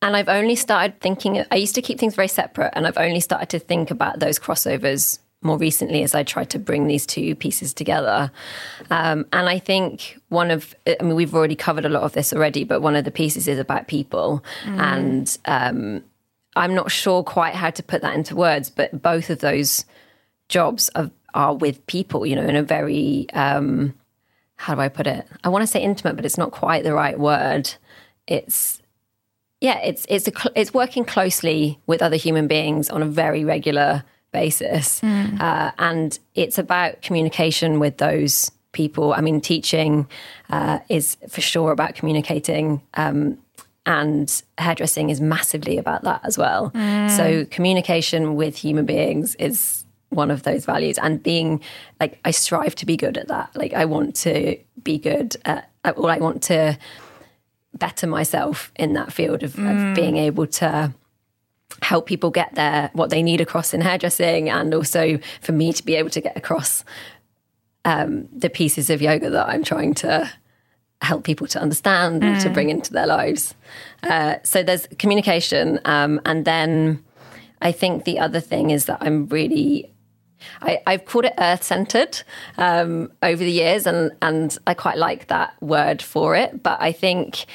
And 0.00 0.14
I've 0.14 0.28
only 0.28 0.54
started 0.54 1.00
thinking, 1.00 1.44
I 1.50 1.56
used 1.56 1.74
to 1.74 1.82
keep 1.82 1.98
things 1.98 2.14
very 2.14 2.28
separate, 2.28 2.72
and 2.74 2.86
I've 2.86 2.98
only 2.98 3.18
started 3.18 3.48
to 3.48 3.58
think 3.58 3.90
about 3.90 4.20
those 4.20 4.38
crossovers 4.38 5.18
more 5.42 5.58
recently 5.58 6.04
as 6.04 6.14
I 6.14 6.22
tried 6.22 6.50
to 6.50 6.58
bring 6.58 6.86
these 6.86 7.04
two 7.04 7.34
pieces 7.34 7.74
together. 7.74 8.30
Um, 8.90 9.26
and 9.32 9.48
I 9.48 9.58
think 9.58 10.18
one 10.28 10.52
of, 10.52 10.74
I 10.86 11.02
mean, 11.02 11.16
we've 11.16 11.34
already 11.34 11.56
covered 11.56 11.84
a 11.84 11.88
lot 11.88 12.02
of 12.04 12.12
this 12.12 12.32
already, 12.32 12.64
but 12.64 12.80
one 12.80 12.96
of 12.96 13.04
the 13.04 13.10
pieces 13.10 13.48
is 13.48 13.58
about 13.58 13.88
people. 13.88 14.44
Mm. 14.64 14.78
And 14.78 15.38
um, 15.46 16.04
I'm 16.56 16.74
not 16.74 16.90
sure 16.90 17.22
quite 17.24 17.54
how 17.54 17.70
to 17.70 17.82
put 17.82 18.02
that 18.02 18.14
into 18.14 18.36
words, 18.36 18.70
but 18.70 19.02
both 19.02 19.30
of 19.30 19.40
those 19.40 19.84
jobs 20.48 20.90
are 20.94 21.10
are 21.34 21.54
with 21.54 21.86
people, 21.86 22.26
you 22.26 22.36
know, 22.36 22.44
in 22.44 22.56
a 22.56 22.62
very 22.62 23.26
um, 23.32 23.94
how 24.56 24.74
do 24.74 24.80
I 24.80 24.88
put 24.88 25.06
it? 25.06 25.26
I 25.44 25.48
want 25.48 25.62
to 25.62 25.66
say 25.66 25.80
intimate, 25.80 26.16
but 26.16 26.24
it's 26.24 26.36
not 26.36 26.50
quite 26.50 26.84
the 26.84 26.92
right 26.92 27.18
word. 27.18 27.72
It's 28.26 28.82
yeah, 29.60 29.78
it's 29.78 30.04
it's 30.08 30.28
a, 30.28 30.32
it's 30.54 30.74
working 30.74 31.04
closely 31.04 31.78
with 31.86 32.02
other 32.02 32.16
human 32.16 32.46
beings 32.46 32.90
on 32.90 33.02
a 33.02 33.06
very 33.06 33.44
regular 33.44 34.04
basis, 34.32 35.00
mm. 35.00 35.40
uh, 35.40 35.72
and 35.78 36.18
it's 36.34 36.58
about 36.58 37.02
communication 37.02 37.78
with 37.78 37.98
those 37.98 38.50
people. 38.72 39.14
I 39.14 39.20
mean, 39.20 39.40
teaching 39.40 40.06
uh, 40.50 40.80
is 40.88 41.16
for 41.28 41.40
sure 41.40 41.72
about 41.72 41.94
communicating. 41.94 42.82
Um, 42.94 43.38
and 43.86 44.42
hairdressing 44.58 45.08
is 45.08 45.18
massively 45.18 45.78
about 45.78 46.02
that 46.02 46.20
as 46.22 46.36
well. 46.36 46.70
Mm. 46.72 47.16
So, 47.16 47.46
communication 47.46 48.36
with 48.36 48.54
human 48.54 48.84
beings 48.84 49.34
is 49.36 49.77
one 50.10 50.30
of 50.30 50.42
those 50.42 50.64
values 50.64 50.98
and 50.98 51.22
being 51.22 51.62
like 52.00 52.18
I 52.24 52.30
strive 52.30 52.74
to 52.76 52.86
be 52.86 52.96
good 52.96 53.18
at 53.18 53.28
that. 53.28 53.54
Like 53.54 53.74
I 53.74 53.84
want 53.84 54.16
to 54.16 54.56
be 54.82 54.98
good 54.98 55.36
at 55.44 55.70
or 55.96 56.10
I 56.10 56.18
want 56.18 56.42
to 56.44 56.78
better 57.74 58.06
myself 58.06 58.72
in 58.76 58.94
that 58.94 59.12
field 59.12 59.42
of, 59.42 59.54
mm. 59.54 59.90
of 59.90 59.94
being 59.94 60.16
able 60.16 60.46
to 60.46 60.92
help 61.82 62.06
people 62.06 62.30
get 62.30 62.54
there 62.54 62.90
what 62.94 63.10
they 63.10 63.22
need 63.22 63.40
across 63.40 63.74
in 63.74 63.80
hairdressing 63.80 64.48
and 64.48 64.74
also 64.74 65.18
for 65.40 65.52
me 65.52 65.72
to 65.72 65.84
be 65.84 65.94
able 65.94 66.10
to 66.10 66.20
get 66.20 66.36
across 66.36 66.84
um, 67.84 68.28
the 68.32 68.50
pieces 68.50 68.90
of 68.90 69.00
yoga 69.02 69.30
that 69.30 69.48
I'm 69.48 69.62
trying 69.62 69.94
to 69.94 70.30
help 71.02 71.24
people 71.24 71.46
to 71.46 71.60
understand 71.60 72.22
mm. 72.22 72.42
to 72.42 72.50
bring 72.50 72.70
into 72.70 72.92
their 72.92 73.06
lives. 73.06 73.54
Uh, 74.02 74.36
so 74.42 74.62
there's 74.62 74.88
communication 74.98 75.78
um, 75.84 76.20
and 76.24 76.44
then 76.44 77.04
I 77.60 77.72
think 77.72 78.04
the 78.04 78.18
other 78.18 78.40
thing 78.40 78.70
is 78.70 78.86
that 78.86 78.98
I'm 79.00 79.26
really 79.26 79.92
I, 80.62 80.80
have 80.86 81.04
called 81.04 81.24
it 81.26 81.34
earth 81.38 81.62
centered 81.62 82.22
um, 82.56 83.12
over 83.22 83.42
the 83.42 83.50
years, 83.50 83.86
and, 83.86 84.12
and 84.22 84.56
I 84.66 84.74
quite 84.74 84.98
like 84.98 85.28
that 85.28 85.54
word 85.62 86.02
for 86.02 86.34
it. 86.34 86.62
But 86.62 86.80
I 86.80 86.92
think 86.92 87.46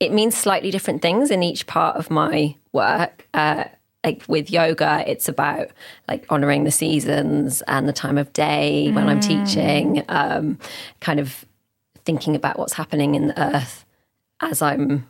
it 0.00 0.12
means 0.12 0.36
slightly 0.36 0.70
different 0.70 1.02
things 1.02 1.30
in 1.30 1.42
each 1.42 1.66
part 1.66 1.96
of 1.96 2.10
my 2.10 2.54
work. 2.72 3.26
Uh, 3.34 3.64
like 4.04 4.22
with 4.28 4.50
yoga, 4.50 5.04
it's 5.06 5.28
about 5.28 5.68
like 6.06 6.24
honoring 6.30 6.64
the 6.64 6.70
seasons 6.70 7.62
and 7.62 7.88
the 7.88 7.92
time 7.92 8.16
of 8.16 8.32
day 8.32 8.90
when 8.92 9.08
I'm 9.08 9.20
teaching, 9.20 10.04
um, 10.08 10.58
kind 11.00 11.18
of 11.18 11.44
thinking 12.04 12.36
about 12.36 12.58
what's 12.58 12.72
happening 12.72 13.16
in 13.16 13.28
the 13.28 13.56
earth 13.56 13.84
as 14.40 14.62
I'm 14.62 15.08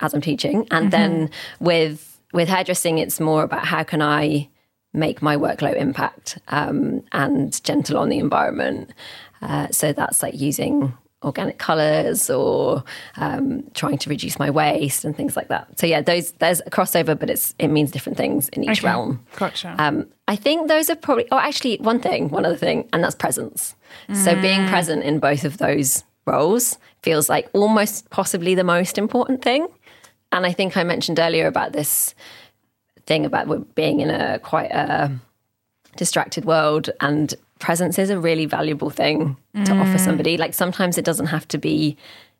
as 0.00 0.14
I'm 0.14 0.20
teaching. 0.20 0.66
And 0.70 0.86
mm-hmm. 0.86 0.90
then 0.90 1.30
with 1.60 2.20
with 2.32 2.48
hairdressing, 2.48 2.98
it's 2.98 3.20
more 3.20 3.44
about 3.44 3.66
how 3.66 3.84
can 3.84 4.02
I 4.02 4.48
make 4.94 5.20
my 5.20 5.36
work 5.36 5.60
low 5.60 5.72
impact 5.72 6.38
um, 6.48 7.02
and 7.12 7.62
gentle 7.64 7.98
on 7.98 8.08
the 8.08 8.18
environment. 8.18 8.90
Uh, 9.42 9.68
so 9.70 9.92
that's 9.92 10.22
like 10.22 10.40
using 10.40 10.96
organic 11.24 11.58
colors 11.58 12.30
or 12.30 12.84
um, 13.16 13.64
trying 13.74 13.98
to 13.98 14.10
reduce 14.10 14.38
my 14.38 14.50
waste 14.50 15.04
and 15.04 15.16
things 15.16 15.36
like 15.36 15.48
that. 15.48 15.78
So 15.78 15.86
yeah, 15.86 16.00
those 16.00 16.32
there's 16.32 16.60
a 16.60 16.70
crossover, 16.70 17.18
but 17.18 17.30
it's 17.30 17.54
it 17.58 17.68
means 17.68 17.90
different 17.90 18.16
things 18.16 18.48
in 18.50 18.64
each 18.64 18.78
okay. 18.80 18.88
realm. 18.88 19.24
Gotcha. 19.36 19.74
Um, 19.78 20.06
I 20.28 20.36
think 20.36 20.68
those 20.68 20.88
are 20.90 20.96
probably. 20.96 21.26
Oh, 21.32 21.38
actually, 21.38 21.78
one 21.78 22.00
thing, 22.00 22.28
one 22.28 22.44
other 22.44 22.56
thing, 22.56 22.88
and 22.92 23.02
that's 23.02 23.14
presence. 23.14 23.74
Mm. 24.08 24.16
So 24.16 24.40
being 24.40 24.66
present 24.68 25.02
in 25.02 25.18
both 25.18 25.44
of 25.44 25.58
those 25.58 26.04
roles 26.26 26.78
feels 27.02 27.28
like 27.28 27.48
almost 27.52 28.08
possibly 28.10 28.54
the 28.54 28.64
most 28.64 28.96
important 28.98 29.42
thing. 29.42 29.66
And 30.32 30.44
I 30.46 30.52
think 30.52 30.76
I 30.76 30.82
mentioned 30.82 31.18
earlier 31.20 31.46
about 31.46 31.72
this 31.72 32.14
thing 33.06 33.24
about 33.26 33.74
being 33.74 34.00
in 34.00 34.10
a 34.10 34.38
quite 34.40 34.70
a 34.70 35.10
distracted 35.96 36.44
world 36.44 36.90
and 37.00 37.34
presence 37.58 37.98
is 37.98 38.10
a 38.10 38.18
really 38.18 38.46
valuable 38.46 38.90
thing 38.90 39.36
to 39.54 39.72
mm. 39.72 39.80
offer 39.80 39.98
somebody. 39.98 40.36
Like 40.36 40.54
sometimes 40.54 40.98
it 40.98 41.04
doesn't 41.04 41.26
have 41.26 41.46
to 41.48 41.58
be 41.58 41.96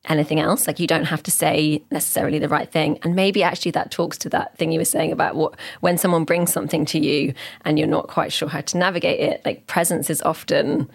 anything 0.07 0.41
else. 0.41 0.67
Like 0.67 0.79
you 0.81 0.87
don't 0.87 1.05
have 1.05 1.23
to 1.23 1.31
say 1.31 1.83
necessarily 1.91 2.39
the 2.39 2.49
right 2.49 2.71
thing. 2.71 2.99
And 3.03 3.15
maybe 3.15 3.43
actually 3.43 3.71
that 3.73 3.91
talks 3.91 4.19
to 4.19 4.29
that 4.31 4.57
thing 4.59 4.73
you 4.73 4.79
were 4.79 4.85
saying 4.85 5.13
about 5.13 5.35
what 5.35 5.59
when 5.81 5.97
someone 5.97 6.25
brings 6.25 6.53
something 6.53 6.85
to 6.87 6.99
you 6.99 7.35
and 7.65 7.79
you're 7.79 7.89
not 7.89 8.09
quite 8.09 8.33
sure 8.33 8.49
how 8.49 8.61
to 8.63 8.77
navigate 8.77 9.21
it 9.21 9.43
like 9.45 9.67
presence 9.67 10.11
is 10.11 10.21
often 10.23 10.91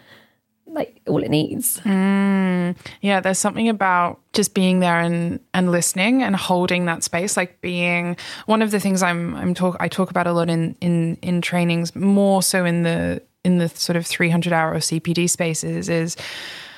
like 0.74 1.02
all 1.08 1.24
it 1.24 1.30
needs. 1.30 1.80
Mm, 1.82 2.76
yeah, 3.02 3.20
there's 3.20 3.40
something 3.40 3.70
about 3.70 4.20
just 4.34 4.54
being 4.54 4.80
there 4.80 5.00
and 5.00 5.40
and 5.54 5.72
listening 5.72 6.24
and 6.24 6.36
holding 6.36 6.86
that 6.86 7.04
space. 7.04 7.36
Like 7.36 7.60
being 7.62 8.18
one 8.46 8.62
of 8.62 8.72
the 8.72 8.80
things 8.80 9.04
I'm 9.04 9.36
I'm 9.36 9.54
talk 9.54 9.78
I 9.80 9.88
talk 9.88 10.10
about 10.10 10.28
a 10.28 10.34
lot 10.34 10.50
in 10.50 10.76
in 10.82 11.18
in 11.22 11.42
trainings, 11.42 11.96
more 11.96 12.44
so 12.44 12.66
in 12.66 12.84
the 12.84 13.22
in 13.44 13.58
the 13.58 13.70
sort 13.70 13.96
of 13.96 14.06
300 14.06 14.54
hour 14.54 14.76
CPD 14.76 15.30
spaces 15.30 15.90
is 15.90 16.18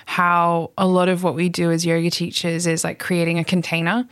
how 0.05 0.71
a 0.77 0.87
lot 0.87 1.09
of 1.09 1.23
what 1.23 1.35
we 1.35 1.49
do 1.49 1.71
as 1.71 1.85
yoga 1.85 2.09
teachers 2.09 2.67
is 2.67 2.83
like 2.83 2.99
creating 2.99 3.39
a 3.39 3.43
container. 3.43 4.07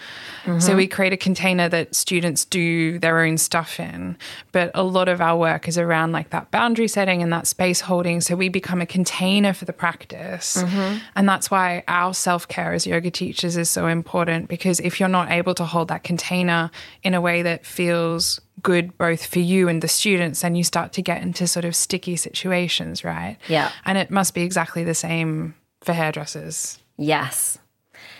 So 0.59 0.75
we 0.75 0.87
create 0.87 1.13
a 1.13 1.17
container 1.17 1.69
that 1.69 1.93
students 1.93 2.43
do 2.43 2.97
their 2.97 3.19
own 3.19 3.37
stuff 3.37 3.79
in, 3.79 4.17
but 4.51 4.71
a 4.73 4.81
lot 4.81 5.07
of 5.07 5.21
our 5.21 5.37
work 5.37 5.67
is 5.67 5.77
around 5.77 6.11
like 6.11 6.31
that 6.31 6.49
boundary 6.49 6.87
setting 6.87 7.21
and 7.21 7.31
that 7.31 7.45
space 7.45 7.81
holding. 7.81 8.19
So 8.19 8.35
we 8.35 8.49
become 8.49 8.81
a 8.81 8.87
container 8.87 9.53
for 9.53 9.65
the 9.65 9.73
practice. 9.73 10.57
Mm-hmm. 10.57 10.97
And 11.15 11.29
that's 11.29 11.51
why 11.51 11.83
our 11.87 12.15
self 12.15 12.47
care 12.47 12.73
as 12.73 12.87
yoga 12.87 13.11
teachers 13.11 13.57
is 13.57 13.69
so 13.69 13.85
important 13.85 14.47
because 14.49 14.79
if 14.79 14.99
you're 14.99 15.07
not 15.07 15.29
able 15.29 15.53
to 15.55 15.65
hold 15.65 15.89
that 15.89 16.03
container 16.03 16.71
in 17.03 17.13
a 17.13 17.21
way 17.21 17.43
that 17.43 17.65
feels 17.65 18.41
good 18.61 18.97
both 18.97 19.25
for 19.25 19.39
you 19.39 19.67
and 19.67 19.81
the 19.81 19.87
students, 19.87 20.41
then 20.41 20.55
you 20.55 20.63
start 20.63 20.93
to 20.93 21.01
get 21.01 21.21
into 21.21 21.47
sort 21.47 21.65
of 21.65 21.75
sticky 21.75 22.15
situations, 22.15 23.03
right? 23.03 23.37
Yeah. 23.47 23.71
And 23.85 23.97
it 23.97 24.11
must 24.11 24.33
be 24.33 24.41
exactly 24.41 24.83
the 24.83 24.95
same 24.95 25.55
for 25.81 25.93
hairdressers. 25.93 26.79
Yes. 26.97 27.57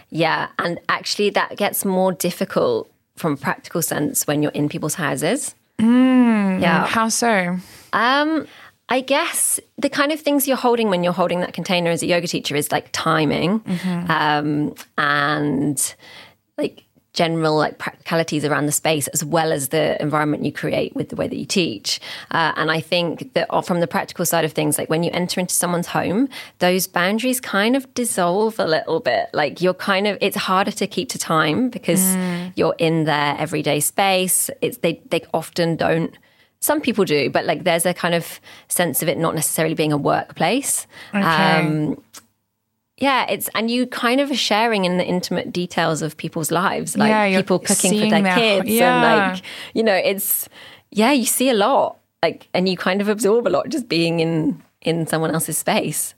Yeah. 0.10 0.48
And 0.58 0.80
actually, 0.90 1.30
that 1.32 1.58
gets 1.58 1.86
more 1.86 2.12
difficult 2.12 2.90
from 3.16 3.34
a 3.34 3.38
practical 3.38 3.82
sense 3.82 4.26
when 4.26 4.42
you're 4.42 4.52
in 4.54 4.70
people's 4.70 4.96
houses. 4.96 5.56
Yeah. 5.80 6.86
How 6.88 7.10
so? 7.10 7.58
Um, 7.94 8.48
I 8.90 9.02
guess 9.02 9.60
the 9.78 9.90
kind 9.90 10.12
of 10.12 10.20
things 10.20 10.48
you're 10.48 10.58
holding 10.58 10.90
when 10.90 11.04
you're 11.04 11.14
holding 11.14 11.42
that 11.42 11.54
container 11.54 11.92
as 11.92 12.02
a 12.02 12.08
yoga 12.08 12.28
teacher 12.28 12.56
is 12.56 12.72
like 12.72 12.90
timing 12.92 13.62
um, 14.10 14.74
and 14.98 15.96
like 16.58 16.84
general 17.20 17.58
like 17.58 17.78
practicalities 17.78 18.46
around 18.46 18.66
the 18.66 18.72
space 18.72 19.08
as 19.10 19.26
well 19.26 19.52
as 19.52 19.70
the 19.70 20.02
environment 20.02 20.46
you 20.46 20.54
create 20.54 20.96
with 20.96 21.10
the 21.10 21.18
way 21.18 21.28
that 21.28 21.36
you 21.36 21.46
teach 21.46 22.00
uh, 22.32 22.54
and 22.56 22.72
i 22.72 22.80
think 22.80 23.34
that 23.34 23.46
from 23.66 23.82
the 23.82 23.88
practical 23.88 24.26
side 24.26 24.46
of 24.46 24.54
things 24.54 24.78
like 24.78 24.90
when 24.90 25.04
you 25.04 25.12
enter 25.14 25.38
into 25.42 25.54
someone's 25.54 25.88
home 25.88 26.30
those 26.60 26.88
boundaries 26.88 27.42
kind 27.42 27.76
of 27.76 27.94
dissolve 27.94 28.58
a 28.58 28.66
little 28.76 29.02
bit 29.02 29.26
like 29.34 29.60
you're 29.60 29.74
kind 29.74 30.08
of 30.08 30.18
it's 30.22 30.38
harder 30.38 30.72
to 30.72 30.88
keep 30.88 31.10
to 31.10 31.20
time 31.20 31.70
because 31.70 32.16
you're 32.56 32.76
in 32.78 33.04
their 33.04 33.36
everyday 33.38 33.82
space 33.82 34.50
it's 34.62 34.78
they 34.78 35.02
they 35.10 35.22
often 35.34 35.76
don't 35.76 36.18
some 36.62 36.82
people 36.82 37.06
do, 37.06 37.30
but 37.30 37.46
like 37.46 37.64
there's 37.64 37.86
a 37.86 37.94
kind 37.94 38.14
of 38.14 38.42
sense 38.68 39.02
of 39.02 39.08
it 39.08 39.18
not 39.18 39.34
necessarily 39.34 39.76
being 39.76 39.94
a 39.94 39.98
workplace. 39.98 40.88
Okay. 41.16 41.96
Yeah, 43.00 43.26
it's 43.30 43.50
and 43.56 43.72
you 43.72 43.88
kind 43.88 44.20
of 44.22 44.30
are 44.30 44.36
sharing 44.36 44.86
in 44.86 44.98
the 44.98 45.06
intimate 45.06 45.54
details 45.54 46.02
of 46.02 46.18
people's 46.18 46.52
lives, 46.52 46.98
like 46.98 47.10
Yeah, 47.10 47.38
people 47.38 47.60
cooking 47.60 47.94
for 48.00 48.10
their 48.10 48.22
their- 48.22 48.36
kids, 48.36 48.70
yeah. 48.70 48.94
and 49.26 49.34
like 49.34 49.44
you 49.74 49.84
know, 49.84 49.96
it's 49.96 50.50
yeah, 50.92 51.12
you 51.12 51.26
see 51.26 51.50
a 51.50 51.54
lot, 51.54 51.98
like, 52.24 52.48
and 52.54 52.68
you 52.68 52.76
kind 52.76 53.00
of 53.02 53.08
absorb 53.08 53.48
a 53.48 53.50
lot 53.50 53.70
just 53.70 53.88
being 53.88 54.20
in 54.20 54.62
in 54.82 55.08
someone 55.08 55.32
else's 55.32 55.58
space. 55.58 56.14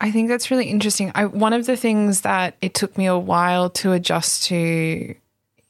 I 0.00 0.10
think 0.10 0.28
that's 0.28 0.50
really 0.50 0.66
interesting. 0.70 1.12
I, 1.14 1.26
one 1.26 1.52
of 1.52 1.66
the 1.66 1.76
things 1.76 2.22
that 2.22 2.54
it 2.62 2.72
took 2.74 2.96
me 2.96 3.04
a 3.06 3.18
while 3.18 3.68
to 3.70 3.92
adjust 3.92 4.44
to 4.44 5.14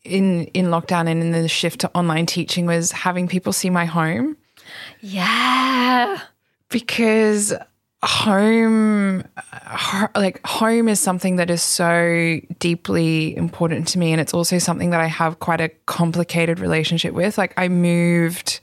in 0.05 0.45
in 0.55 0.67
lockdown 0.67 1.09
and 1.09 1.21
in 1.23 1.33
the 1.33 1.49
shift 1.49 1.81
to 1.81 1.91
online 1.95 2.25
teaching 2.27 2.65
was 2.67 2.93
having 2.93 3.29
people 3.29 3.53
see 3.53 3.69
my 3.71 3.85
home 3.85 4.37
Yeah, 5.01 6.21
because 6.69 7.53
home 8.03 9.23
like 10.15 10.45
home 10.47 10.89
is 10.89 10.99
something 10.99 11.37
that 11.37 11.51
is 11.51 11.63
so 11.63 12.41
deeply 12.59 13.37
important 13.37 13.87
to 13.89 13.99
me 13.99 14.13
and 14.13 14.21
it's 14.21 14.33
also 14.33 14.59
something 14.59 14.91
that 14.91 15.01
I 15.01 15.07
have 15.07 15.39
quite 15.39 15.61
a 15.61 15.69
complicated 15.87 16.61
relationship 16.61 17.13
with. 17.13 17.37
Like 17.37 17.53
I 17.57 17.69
moved 17.69 18.61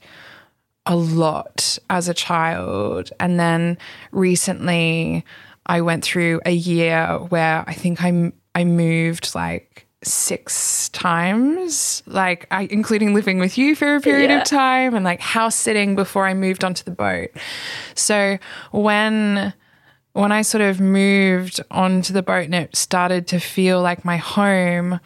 a 0.86 0.96
lot 0.96 1.78
as 1.90 2.08
a 2.08 2.14
child 2.14 3.12
and 3.20 3.38
then 3.38 3.78
recently 4.10 5.24
I 5.66 5.82
went 5.82 6.04
through 6.04 6.40
a 6.44 6.52
year 6.52 7.18
where 7.28 7.64
I 7.66 7.74
think 7.74 8.02
I 8.02 8.32
I 8.54 8.64
moved 8.64 9.34
like 9.34 9.87
six 10.02 10.88
times 10.90 12.04
like 12.06 12.46
I 12.52 12.68
including 12.70 13.14
living 13.14 13.38
with 13.40 13.58
you 13.58 13.74
for 13.74 13.96
a 13.96 14.00
period 14.00 14.30
Yeah. 14.30 14.38
of 14.42 14.44
time 14.44 14.94
and 14.94 15.04
like 15.04 15.20
house 15.20 15.56
sitting 15.56 15.96
before 15.96 16.24
I 16.26 16.34
moved 16.34 16.62
onto 16.62 16.84
the 16.84 16.92
boat. 16.92 17.30
So 17.94 18.38
when 18.70 19.52
when 20.12 20.32
I 20.32 20.42
sort 20.42 20.62
of 20.62 20.80
moved 20.80 21.60
onto 21.70 22.12
the 22.12 22.22
boat 22.22 22.44
and 22.44 22.54
it 22.54 22.74
started 22.76 23.26
to 23.28 23.38
feel 23.40 23.80
like 23.82 24.04
my 24.04 24.16
home, 24.16 24.98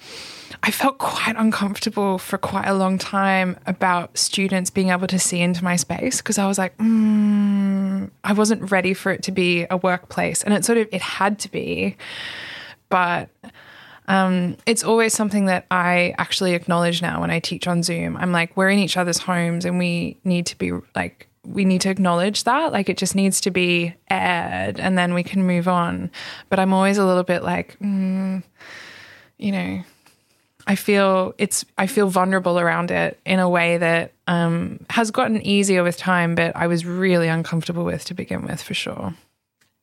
I 0.62 0.70
felt 0.70 0.98
quite 0.98 1.36
uncomfortable 1.36 2.18
for 2.18 2.38
quite 2.38 2.66
a 2.66 2.72
long 2.74 2.96
time 2.98 3.58
about 3.66 4.16
students 4.16 4.70
being 4.70 4.88
able 4.90 5.06
to 5.08 5.18
see 5.18 5.40
into 5.40 5.64
my 5.64 5.76
space 5.76 6.18
because 6.18 6.38
I 6.38 6.46
was 6.46 6.56
like, 6.56 6.76
mm, 6.78 8.10
I 8.24 8.32
wasn't 8.32 8.70
ready 8.70 8.94
for 8.94 9.10
it 9.12 9.22
to 9.24 9.32
be 9.32 9.66
a 9.70 9.76
workplace. 9.76 10.42
And 10.42 10.54
it 10.54 10.64
sort 10.64 10.78
of, 10.78 10.88
it 10.92 11.02
had 11.02 11.38
to 11.40 11.50
be. 11.50 11.96
But 12.88 13.28
um, 14.08 14.56
it's 14.66 14.82
always 14.82 15.12
something 15.12 15.46
that 15.46 15.66
I 15.70 16.14
actually 16.18 16.54
acknowledge 16.54 17.02
now 17.02 17.20
when 17.20 17.30
I 17.30 17.40
teach 17.40 17.66
on 17.66 17.82
Zoom. 17.82 18.16
I'm 18.16 18.32
like, 18.32 18.56
we're 18.56 18.70
in 18.70 18.78
each 18.78 18.96
other's 18.96 19.18
homes 19.18 19.64
and 19.64 19.78
we 19.78 20.18
need 20.24 20.46
to 20.46 20.58
be 20.58 20.72
like, 20.94 21.28
we 21.44 21.64
need 21.64 21.80
to 21.82 21.90
acknowledge 21.90 22.44
that. 22.44 22.72
Like, 22.72 22.88
it 22.88 22.96
just 22.96 23.14
needs 23.14 23.40
to 23.42 23.50
be 23.50 23.94
aired 24.10 24.80
and 24.80 24.98
then 24.98 25.14
we 25.14 25.22
can 25.22 25.46
move 25.46 25.68
on. 25.68 26.10
But 26.48 26.58
I'm 26.58 26.72
always 26.72 26.98
a 26.98 27.06
little 27.06 27.22
bit 27.22 27.42
like, 27.42 27.78
mm, 27.78 28.42
you 29.38 29.52
know, 29.52 29.82
I 30.66 30.76
feel 30.76 31.34
it's 31.38 31.64
I 31.76 31.86
feel 31.86 32.08
vulnerable 32.08 32.58
around 32.58 32.90
it 32.90 33.18
in 33.26 33.40
a 33.40 33.48
way 33.48 33.78
that 33.78 34.12
um, 34.28 34.84
has 34.90 35.10
gotten 35.10 35.44
easier 35.44 35.82
with 35.82 35.96
time, 35.96 36.34
but 36.34 36.54
I 36.54 36.68
was 36.68 36.86
really 36.86 37.28
uncomfortable 37.28 37.84
with 37.84 38.04
to 38.06 38.14
begin 38.14 38.42
with, 38.46 38.62
for 38.62 38.74
sure. 38.74 39.14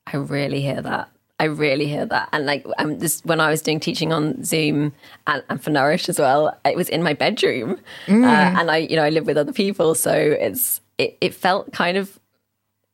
I 0.07 0.17
really 0.17 0.61
hear 0.61 0.81
that. 0.81 1.09
I 1.39 1.45
really 1.45 1.87
hear 1.87 2.05
that. 2.05 2.29
And 2.33 2.45
like 2.45 2.65
um, 2.77 2.99
this, 2.99 3.21
when 3.23 3.39
I 3.39 3.49
was 3.49 3.61
doing 3.61 3.79
teaching 3.79 4.11
on 4.11 4.43
Zoom 4.43 4.93
and, 5.25 5.41
and 5.49 5.63
for 5.63 5.69
Nourish 5.69 6.09
as 6.09 6.19
well, 6.19 6.57
it 6.65 6.75
was 6.75 6.89
in 6.89 7.01
my 7.01 7.13
bedroom, 7.13 7.79
uh, 8.09 8.11
and 8.13 8.69
I, 8.69 8.77
you 8.77 8.95
know, 8.95 9.03
I 9.03 9.09
live 9.09 9.25
with 9.25 9.37
other 9.37 9.53
people, 9.53 9.95
so 9.95 10.11
it's 10.13 10.81
it, 10.97 11.17
it 11.21 11.33
felt 11.33 11.71
kind 11.71 11.97
of 11.97 12.19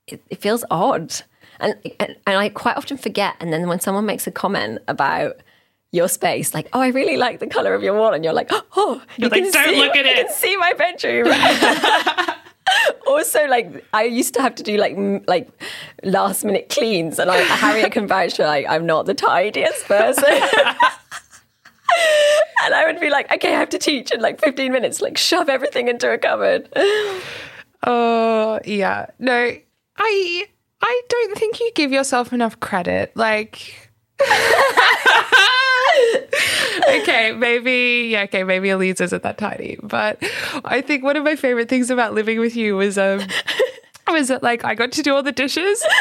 it, 0.08 0.22
it 0.30 0.40
feels 0.40 0.64
odd, 0.70 1.14
and, 1.60 1.76
and 2.00 2.16
and 2.28 2.38
I 2.38 2.50
quite 2.50 2.78
often 2.78 2.98
forget. 2.98 3.36
And 3.40 3.52
then 3.52 3.68
when 3.68 3.80
someone 3.80 4.06
makes 4.06 4.28
a 4.28 4.32
comment 4.32 4.80
about 4.88 5.38
your 5.92 6.08
space, 6.08 6.54
like, 6.54 6.68
oh, 6.74 6.82
I 6.82 6.90
really 6.90 7.18
like 7.18 7.40
the 7.40 7.48
color 7.48 7.74
of 7.74 7.82
your 7.82 7.96
wall, 7.98 8.14
and 8.14 8.24
you're 8.24 8.34
like, 8.34 8.50
oh, 8.52 9.02
you 9.18 9.30
like, 9.30 9.44
can 9.44 9.52
"Don't 9.52 9.70
see, 9.70 9.82
look 9.82 9.96
at 9.96 10.06
it." 10.06 10.28
can 10.28 10.32
see 10.32 10.56
my 10.58 10.74
bedroom. 10.74 11.28
also 13.08 13.46
like 13.48 13.86
I 13.94 14.04
used 14.04 14.34
to 14.36 14.41
have 14.41 14.56
to 14.56 14.63
do 14.63 14.78
like 14.78 14.96
like 15.28 15.50
last 16.04 16.44
minute 16.44 16.70
cleans, 16.70 17.20
and 17.20 17.30
I, 17.30 17.38
Harriet 17.38 17.91
can 17.91 18.08
vouch 18.08 18.36
for 18.36 18.46
like 18.46 18.65
I'm 18.68 18.86
not 18.86 19.06
the 19.06 19.13
tidiest 19.13 19.86
person. 19.86 20.24
and 22.63 22.74
I 22.74 22.84
would 22.88 23.00
be 23.00 23.10
like, 23.10 23.32
okay, 23.32 23.56
I 23.56 23.60
have 23.60 23.70
to 23.70 23.78
teach 23.78 24.12
in 24.12 24.20
like 24.22 24.41
15 24.41 24.72
minutes, 24.72 25.02
like 25.02 25.18
shove 25.18 25.50
everything 25.50 25.88
into 25.88 26.12
a 26.12 26.18
cupboard. 26.18 26.70
Oh 27.88 28.60
yeah, 28.65 29.08
no, 29.20 29.52
I 29.98 30.48
I 30.82 31.02
don't 31.08 31.38
think 31.38 31.60
you 31.60 31.72
give 31.76 31.91
yourself 31.91 32.34
enough 32.34 32.60
credit. 32.60 33.12
Like, 33.15 33.91
okay, 36.89 37.32
maybe 37.32 38.10
yeah, 38.12 38.24
okay, 38.24 38.43
maybe 38.43 38.69
Elise 38.69 39.02
isn't 39.02 39.24
that 39.24 39.38
tidy, 39.38 39.78
but 39.82 40.21
I 40.63 40.82
think 40.82 41.04
one 41.04 41.15
of 41.15 41.24
my 41.24 41.36
favorite 41.36 41.69
things 41.69 41.89
about 41.89 42.13
living 42.13 42.39
with 42.39 42.56
you 42.56 42.76
was 42.76 42.98
um 42.98 43.21
was 44.08 44.28
that 44.30 44.43
like 44.43 44.63
I 44.63 44.76
got 44.76 44.91
to 44.93 45.02
do 45.02 45.13
all 45.13 45.24
the 45.24 45.32
dishes. 45.32 45.86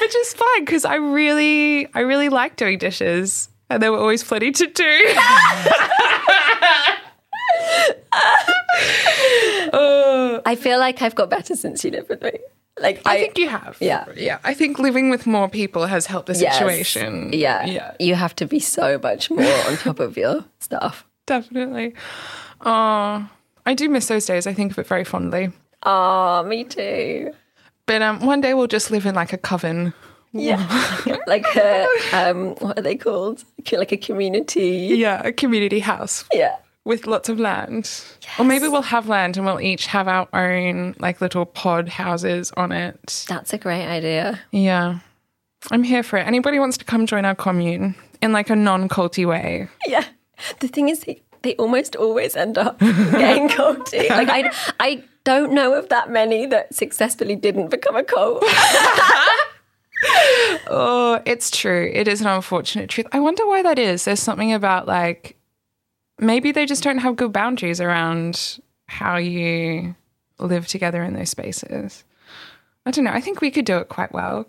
Which 0.00 0.16
is 0.16 0.34
fine 0.34 0.64
because 0.64 0.84
I 0.84 0.96
really, 0.96 1.86
I 1.94 2.00
really 2.00 2.28
like 2.28 2.56
doing 2.56 2.78
dishes, 2.78 3.48
and 3.70 3.82
there 3.82 3.92
were 3.92 3.98
always 3.98 4.24
plenty 4.24 4.50
to 4.50 4.66
do. 4.66 5.14
I 10.46 10.54
feel 10.54 10.78
like 10.78 11.02
I've 11.02 11.14
got 11.14 11.28
better 11.28 11.56
since 11.56 11.84
you 11.84 11.90
lived 11.90 12.08
with 12.08 12.22
me. 12.22 12.38
Like 12.78 13.00
I 13.06 13.18
think 13.18 13.38
you 13.38 13.48
have. 13.48 13.76
Yeah. 13.80 14.04
Yeah. 14.16 14.38
I 14.44 14.52
think 14.54 14.78
living 14.78 15.08
with 15.10 15.26
more 15.26 15.48
people 15.48 15.86
has 15.86 16.06
helped 16.06 16.26
the 16.26 16.34
Yes. 16.34 16.58
situation. 16.58 17.30
Yeah, 17.32 17.64
Yeah. 17.64 17.92
You 17.98 18.14
have 18.16 18.34
to 18.36 18.46
be 18.46 18.60
so 18.60 18.98
much 19.02 19.30
more 19.30 19.60
on 19.68 19.76
top 19.78 19.98
of 20.00 20.16
your 20.16 20.44
stuff. 20.60 21.04
Definitely. 21.26 21.94
Oh, 22.60 23.28
I 23.64 23.74
do 23.74 23.88
miss 23.88 24.08
those 24.08 24.26
days. 24.26 24.46
I 24.46 24.52
think 24.54 24.72
of 24.72 24.78
it 24.78 24.86
very 24.86 25.04
fondly. 25.04 25.52
Oh, 25.84 26.42
me 26.44 26.64
too. 26.64 27.32
But 27.86 28.02
um, 28.02 28.20
one 28.26 28.40
day 28.40 28.54
we'll 28.54 28.66
just 28.66 28.90
live 28.90 29.06
in 29.06 29.14
like 29.14 29.32
a 29.32 29.38
coven. 29.38 29.92
Yeah, 30.32 30.60
like 31.26 31.46
a, 31.56 31.86
um, 32.12 32.56
what 32.56 32.78
are 32.78 32.82
they 32.82 32.96
called? 32.96 33.42
Like 33.72 33.92
a 33.92 33.96
community. 33.96 34.90
Yeah, 34.96 35.22
a 35.24 35.32
community 35.32 35.78
house 35.80 36.24
Yeah. 36.34 36.56
With 36.86 37.06
lots 37.06 37.28
of 37.28 37.38
land. 37.40 38.02
Or 38.38 38.44
maybe 38.44 38.68
we'll 38.68 38.80
have 38.80 39.08
land 39.08 39.36
and 39.36 39.44
we'll 39.44 39.60
each 39.60 39.88
have 39.88 40.06
our 40.06 40.28
own 40.32 40.94
like 41.00 41.20
little 41.20 41.44
pod 41.44 41.88
houses 41.88 42.52
on 42.56 42.70
it. 42.70 43.26
That's 43.28 43.52
a 43.52 43.58
great 43.58 43.84
idea. 43.86 44.40
Yeah. 44.52 45.00
I'm 45.72 45.82
here 45.82 46.04
for 46.04 46.16
it. 46.16 46.26
Anybody 46.26 46.60
wants 46.60 46.78
to 46.78 46.84
come 46.84 47.04
join 47.04 47.24
our 47.24 47.34
commune 47.34 47.96
in 48.22 48.30
like 48.32 48.50
a 48.50 48.56
non-culty 48.56 49.26
way? 49.26 49.68
Yeah. 49.88 50.04
The 50.60 50.68
thing 50.68 50.88
is, 50.88 51.00
they, 51.00 51.22
they 51.42 51.56
almost 51.56 51.96
always 51.96 52.36
end 52.36 52.56
up 52.56 52.78
getting 52.80 53.48
culty. 53.48 54.08
Like 54.08 54.28
I, 54.28 54.52
I 54.78 55.02
don't 55.24 55.52
know 55.52 55.74
of 55.74 55.88
that 55.88 56.08
many 56.08 56.46
that 56.46 56.72
successfully 56.72 57.34
didn't 57.34 57.68
become 57.68 57.96
a 57.96 58.04
cult. 58.04 58.44
oh, 60.68 61.20
it's 61.26 61.50
true. 61.50 61.90
It 61.92 62.06
is 62.06 62.20
an 62.20 62.28
unfortunate 62.28 62.90
truth. 62.90 63.08
I 63.10 63.18
wonder 63.18 63.44
why 63.44 63.62
that 63.62 63.80
is. 63.80 64.04
There's 64.04 64.20
something 64.20 64.52
about 64.52 64.86
like 64.86 65.36
maybe 66.18 66.52
they 66.52 66.66
just 66.66 66.82
don't 66.82 66.98
have 66.98 67.16
good 67.16 67.32
boundaries 67.32 67.80
around 67.80 68.58
how 68.86 69.16
you 69.16 69.94
live 70.38 70.66
together 70.66 71.02
in 71.02 71.14
those 71.14 71.30
spaces. 71.30 72.04
I 72.84 72.90
don't 72.90 73.04
know. 73.04 73.12
I 73.12 73.20
think 73.20 73.40
we 73.40 73.50
could 73.50 73.64
do 73.64 73.78
it 73.78 73.88
quite 73.88 74.12
well, 74.12 74.46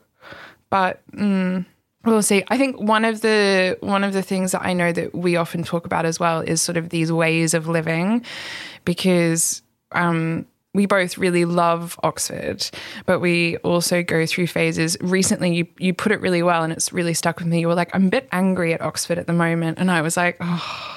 but 0.69 1.01
mm, 1.11 1.65
we'll 2.05 2.21
see. 2.21 2.43
I 2.49 2.57
think 2.57 2.79
one 2.79 3.03
of 3.03 3.21
the 3.21 3.77
one 3.81 4.03
of 4.03 4.13
the 4.13 4.21
things 4.21 4.51
that 4.51 4.61
I 4.61 4.73
know 4.73 4.91
that 4.91 5.15
we 5.15 5.35
often 5.35 5.63
talk 5.63 5.85
about 5.85 6.05
as 6.05 6.19
well 6.19 6.41
is 6.41 6.61
sort 6.61 6.77
of 6.77 6.89
these 6.89 7.11
ways 7.11 7.53
of 7.53 7.67
living, 7.67 8.23
because 8.85 9.61
um, 9.93 10.45
we 10.73 10.85
both 10.85 11.17
really 11.17 11.45
love 11.45 11.99
Oxford, 12.03 12.69
but 13.07 13.19
we 13.19 13.57
also 13.57 14.03
go 14.03 14.27
through 14.27 14.47
phases. 14.47 14.95
Recently, 15.01 15.55
you, 15.55 15.67
you 15.79 15.93
put 15.93 16.11
it 16.11 16.21
really 16.21 16.43
well, 16.43 16.63
and 16.63 16.71
it's 16.71 16.93
really 16.93 17.15
stuck 17.15 17.39
with 17.39 17.47
me. 17.47 17.61
You 17.61 17.67
were 17.67 17.75
like, 17.75 17.95
I'm 17.95 18.07
a 18.07 18.09
bit 18.09 18.29
angry 18.31 18.73
at 18.73 18.81
Oxford 18.81 19.17
at 19.17 19.25
the 19.25 19.33
moment. 19.33 19.79
And 19.79 19.89
I 19.89 20.01
was 20.01 20.15
like, 20.15 20.37
oh, 20.39 20.96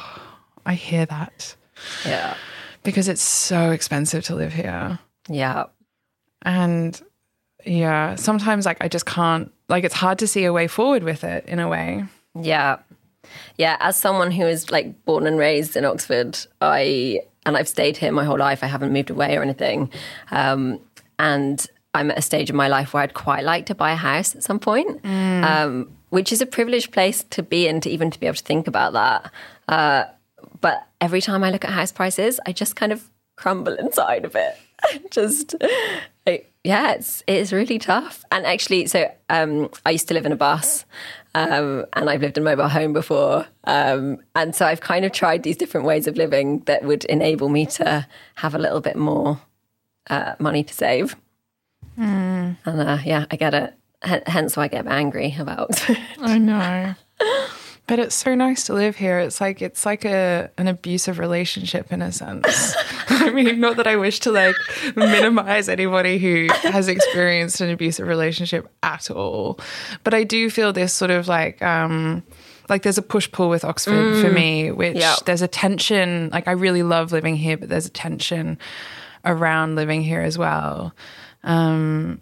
I 0.67 0.75
hear 0.75 1.07
that. 1.07 1.57
Yeah. 2.05 2.35
Because 2.83 3.09
it's 3.09 3.23
so 3.23 3.71
expensive 3.71 4.25
to 4.25 4.35
live 4.35 4.53
here. 4.53 4.99
Yeah. 5.29 5.65
And 6.43 7.01
yeah, 7.65 8.15
sometimes 8.15 8.67
like 8.67 8.79
I 8.81 8.89
just 8.89 9.07
can't, 9.07 9.53
like, 9.69 9.85
it's 9.85 9.95
hard 9.95 10.19
to 10.21 10.27
see 10.27 10.45
a 10.45 10.53
way 10.53 10.67
forward 10.67 11.03
with 11.03 11.25
it 11.25 11.45
in 11.47 11.59
a 11.59 11.69
way. 11.69 12.05
Yeah. 12.35 12.79
Yeah. 13.59 13.77
As 13.81 13.97
someone 13.97 14.31
who 14.31 14.47
is 14.47 14.71
like 14.71 15.05
born 15.05 15.27
and 15.27 15.39
raised 15.39 15.77
in 15.77 15.85
Oxford, 15.85 16.39
I 16.61 17.21
and 17.47 17.57
I've 17.57 17.69
stayed 17.69 17.97
here 17.97 18.13
my 18.13 18.25
whole 18.25 18.39
life. 18.39 18.63
I 18.63 18.67
haven't 18.67 18.93
moved 18.93 19.11
away 19.11 19.37
or 19.37 19.43
anything. 19.43 19.91
Um, 20.31 20.81
and 21.19 21.67
I'm 21.95 22.11
at 22.11 22.19
a 22.19 22.23
stage 22.23 22.51
in 22.51 22.57
my 22.57 22.69
life 22.69 22.95
where 22.95 23.03
I'd 23.03 23.15
quite 23.15 23.45
like 23.45 23.67
to 23.67 23.75
buy 23.75 23.93
a 23.93 23.97
house 23.97 24.35
at 24.35 24.43
some 24.43 24.59
point, 24.59 25.03
mm. 25.03 25.45
um, 25.45 25.91
which 26.11 26.33
is 26.33 26.41
a 26.41 26.47
privileged 26.47 26.93
place 26.93 27.25
to 27.31 27.43
be 27.43 27.67
in 27.67 27.81
to 27.81 27.91
even 27.91 28.11
to 28.11 28.21
be 28.21 28.27
able 28.27 28.37
to 28.37 28.45
think 28.45 28.69
about 28.69 28.93
that. 28.93 29.31
Uh, 29.69 30.05
but 30.61 30.87
every 31.01 31.21
time 31.21 31.45
I 31.45 31.51
look 31.51 31.65
at 31.65 31.71
house 31.71 31.93
prices, 31.93 32.41
I 32.47 32.53
just 32.53 32.77
kind 32.77 32.93
of 32.93 33.11
crumble 33.37 33.75
inside 33.75 34.25
of 34.25 34.37
it. 34.37 34.57
just, 35.11 35.55
like, 36.27 36.53
yeah, 36.65 36.93
it's 36.93 37.23
it's 37.27 37.53
really 37.53 37.79
tough. 37.79 38.25
And 38.31 38.47
actually, 38.47 38.87
so 38.87 39.11
um, 39.29 39.71
I 39.85 39.91
used 39.91 40.09
to 40.09 40.15
live 40.15 40.27
in 40.27 40.33
a 40.33 40.37
bus, 40.37 40.85
um, 41.35 41.87
and 41.95 42.11
I've 42.11 42.21
lived 42.21 42.37
in 42.37 42.43
a 42.43 42.45
mobile 42.45 42.69
home 42.69 42.93
before. 42.93 43.47
Um, 43.65 44.19
and 44.35 44.55
so 44.55 44.67
I've 44.67 44.81
kind 44.81 45.05
of 45.05 45.13
tried 45.13 45.43
these 45.43 45.57
different 45.57 45.87
ways 45.87 46.07
of 46.07 46.17
living 46.17 46.61
that 46.61 46.85
would 46.85 47.05
enable 47.07 47.49
me 47.49 47.67
to 47.67 48.07
have 48.37 48.55
a 48.55 48.59
little 48.59 48.81
bit 48.81 48.97
more 48.97 49.41
uh, 50.09 50.35
money 50.39 50.65
to 50.65 50.75
save. 50.75 51.17
Mm. 51.99 52.57
And 52.65 52.81
uh, 52.81 52.99
yeah, 53.05 53.27
I 53.31 53.37
get 53.37 53.55
it. 53.55 53.75
H- 54.05 54.23
hence 54.27 54.57
why 54.57 54.65
I 54.65 54.69
get 54.69 54.87
angry 54.87 55.37
about 55.39 55.59
Oxford. 55.71 55.99
I 56.21 56.39
know. 56.39 56.95
But 57.91 57.99
it's 57.99 58.15
so 58.15 58.37
nice 58.37 58.67
to 58.67 58.73
live 58.73 58.95
here. 58.95 59.19
It's 59.19 59.41
like 59.41 59.61
it's 59.61 59.85
like 59.85 60.05
a 60.05 60.49
an 60.57 60.69
abusive 60.69 61.19
relationship 61.19 61.93
in 61.93 62.03
a 62.03 62.13
sense. 62.13 62.77
I 63.09 63.31
mean, 63.31 63.59
not 63.59 63.79
that 63.79 63.89
I 63.89 63.97
wish 63.97 64.21
to 64.21 64.31
like 64.31 64.55
minimize 64.95 65.69
anybody 65.69 66.19
who 66.19 66.47
has 66.69 66.87
experienced 66.87 67.61
an 67.61 67.69
abusive 67.69 68.07
relationship 68.07 68.71
at 68.85 69.11
all, 69.11 69.59
but 70.05 70.15
I 70.15 70.23
do 70.23 70.51
feel 70.51 70.73
this 70.73 70.93
sort 70.93 71.11
of 71.11 71.27
like 71.27 71.61
um 71.63 72.23
like 72.69 72.85
there's 72.85 72.97
a 72.97 73.03
push 73.03 73.29
pull 73.33 73.49
with 73.49 73.65
Oxford 73.65 74.15
mm. 74.15 74.23
for 74.23 74.31
me, 74.31 74.71
which 74.71 74.97
yep. 74.97 75.25
there's 75.25 75.43
a 75.43 75.49
tension. 75.49 76.31
Like 76.33 76.47
I 76.47 76.53
really 76.53 76.85
love 76.85 77.11
living 77.11 77.35
here, 77.35 77.57
but 77.57 77.71
there's 77.71 77.87
a 77.87 77.91
tension 77.91 78.57
around 79.25 79.75
living 79.75 80.01
here 80.01 80.21
as 80.21 80.39
well. 80.39 80.95
Um, 81.43 82.21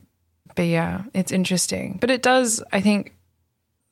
but 0.57 0.65
yeah, 0.65 1.03
it's 1.13 1.31
interesting. 1.31 1.99
But 2.01 2.11
it 2.11 2.23
does, 2.23 2.63
I 2.73 2.81
think, 2.81 3.13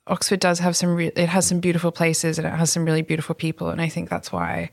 Oxford 0.07 0.41
does 0.41 0.59
have 0.61 0.77
some. 0.77 0.95
Re- 0.95 1.13
it 1.17 1.29
has 1.29 1.47
some 1.47 1.61
beautiful 1.61 1.91
places 1.91 2.39
and 2.39 2.47
it 2.47 2.51
has 2.51 2.71
some 2.71 2.85
really 2.85 3.03
beautiful 3.03 3.35
people, 3.35 3.71
and 3.71 3.81
I 3.81 3.89
think 3.89 4.09
that's 4.09 4.31
why 4.31 4.71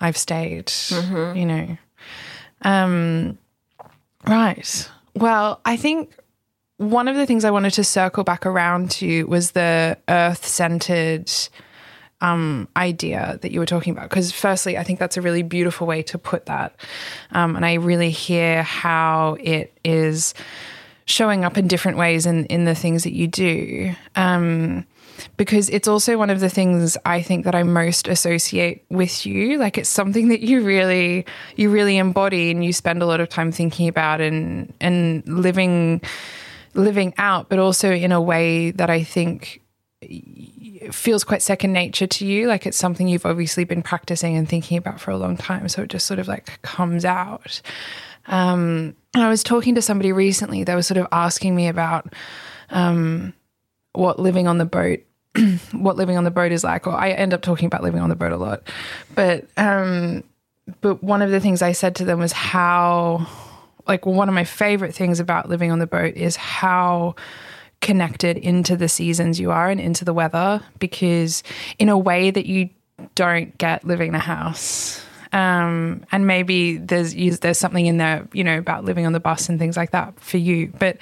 I've 0.00 0.16
stayed. 0.16 0.66
Mm-hmm. 0.66 1.36
You 1.36 1.46
know, 1.46 1.78
um, 2.62 3.38
right. 4.26 4.90
Well, 5.14 5.60
I 5.64 5.76
think 5.76 6.14
one 6.76 7.08
of 7.08 7.16
the 7.16 7.26
things 7.26 7.44
I 7.44 7.50
wanted 7.50 7.74
to 7.74 7.84
circle 7.84 8.24
back 8.24 8.46
around 8.46 8.90
to 8.92 9.24
was 9.24 9.50
the 9.50 9.98
earth 10.08 10.46
centered 10.46 11.30
um, 12.22 12.68
idea 12.76 13.38
that 13.42 13.52
you 13.52 13.60
were 13.60 13.66
talking 13.66 13.92
about. 13.92 14.08
Because, 14.08 14.32
firstly, 14.32 14.78
I 14.78 14.82
think 14.82 14.98
that's 14.98 15.16
a 15.16 15.22
really 15.22 15.42
beautiful 15.42 15.86
way 15.86 16.02
to 16.04 16.18
put 16.18 16.46
that. 16.46 16.74
Um, 17.32 17.56
and 17.56 17.66
I 17.66 17.74
really 17.74 18.10
hear 18.10 18.62
how 18.62 19.36
it 19.40 19.76
is 19.84 20.32
showing 21.10 21.44
up 21.44 21.58
in 21.58 21.68
different 21.68 21.98
ways 21.98 22.26
in, 22.26 22.46
in 22.46 22.64
the 22.64 22.74
things 22.74 23.04
that 23.04 23.12
you 23.12 23.26
do. 23.26 23.94
Um, 24.16 24.86
because 25.36 25.68
it's 25.68 25.88
also 25.88 26.16
one 26.16 26.30
of 26.30 26.40
the 26.40 26.48
things 26.48 26.96
I 27.04 27.20
think 27.20 27.44
that 27.44 27.54
I 27.54 27.62
most 27.62 28.08
associate 28.08 28.84
with 28.88 29.26
you. 29.26 29.58
Like 29.58 29.76
it's 29.76 29.88
something 29.88 30.28
that 30.28 30.40
you 30.40 30.62
really 30.62 31.26
you 31.56 31.70
really 31.70 31.98
embody 31.98 32.50
and 32.50 32.64
you 32.64 32.72
spend 32.72 33.02
a 33.02 33.06
lot 33.06 33.20
of 33.20 33.28
time 33.28 33.52
thinking 33.52 33.86
about 33.86 34.20
and 34.22 34.72
and 34.80 35.26
living 35.28 36.00
living 36.74 37.12
out, 37.18 37.48
but 37.48 37.58
also 37.58 37.92
in 37.92 38.12
a 38.12 38.20
way 38.20 38.70
that 38.70 38.88
I 38.88 39.02
think 39.02 39.60
feels 40.90 41.24
quite 41.24 41.42
second 41.42 41.72
nature 41.72 42.06
to 42.06 42.26
you. 42.26 42.46
Like 42.46 42.66
it's 42.66 42.78
something 42.78 43.06
you've 43.06 43.26
obviously 43.26 43.64
been 43.64 43.82
practicing 43.82 44.36
and 44.36 44.48
thinking 44.48 44.78
about 44.78 45.00
for 45.00 45.10
a 45.10 45.16
long 45.16 45.36
time. 45.36 45.68
So 45.68 45.82
it 45.82 45.88
just 45.88 46.06
sort 46.06 46.18
of 46.18 46.28
like 46.28 46.62
comes 46.62 47.04
out. 47.04 47.60
Um, 48.30 48.96
I 49.14 49.28
was 49.28 49.42
talking 49.42 49.74
to 49.74 49.82
somebody 49.82 50.12
recently, 50.12 50.64
they 50.64 50.74
were 50.74 50.82
sort 50.82 50.98
of 50.98 51.06
asking 51.12 51.54
me 51.54 51.68
about 51.68 52.14
um, 52.70 53.34
what 53.92 54.18
living 54.18 54.46
on 54.46 54.58
the 54.58 54.64
boat 54.64 55.00
what 55.72 55.96
living 55.96 56.16
on 56.16 56.24
the 56.24 56.30
boat 56.30 56.50
is 56.50 56.64
like 56.64 56.88
or 56.88 56.92
I 56.92 57.10
end 57.10 57.32
up 57.32 57.42
talking 57.42 57.66
about 57.66 57.84
living 57.84 58.00
on 58.00 58.08
the 58.08 58.16
boat 58.16 58.32
a 58.32 58.36
lot. 58.36 58.62
But 59.14 59.46
um, 59.56 60.24
but 60.80 61.02
one 61.02 61.22
of 61.22 61.30
the 61.30 61.40
things 61.40 61.62
I 61.62 61.72
said 61.72 61.96
to 61.96 62.04
them 62.04 62.18
was 62.18 62.32
how 62.32 63.26
like 63.86 64.06
one 64.06 64.28
of 64.28 64.34
my 64.34 64.44
favorite 64.44 64.94
things 64.94 65.20
about 65.20 65.48
living 65.48 65.70
on 65.70 65.78
the 65.78 65.86
boat 65.86 66.14
is 66.14 66.36
how 66.36 67.14
connected 67.80 68.36
into 68.36 68.76
the 68.76 68.88
seasons 68.88 69.40
you 69.40 69.50
are 69.50 69.70
and 69.70 69.80
into 69.80 70.04
the 70.04 70.12
weather 70.12 70.60
because 70.78 71.42
in 71.78 71.88
a 71.88 71.96
way 71.96 72.30
that 72.30 72.46
you 72.46 72.68
don't 73.14 73.56
get 73.56 73.84
living 73.84 74.08
in 74.08 74.14
a 74.14 74.18
house 74.18 75.04
um, 75.32 76.04
and 76.10 76.26
maybe 76.26 76.76
there's 76.76 77.14
there's 77.40 77.58
something 77.58 77.86
in 77.86 77.98
there, 77.98 78.28
you 78.32 78.44
know, 78.44 78.58
about 78.58 78.84
living 78.84 79.06
on 79.06 79.12
the 79.12 79.20
bus 79.20 79.48
and 79.48 79.58
things 79.58 79.76
like 79.76 79.92
that 79.92 80.18
for 80.20 80.38
you. 80.38 80.72
But 80.78 80.98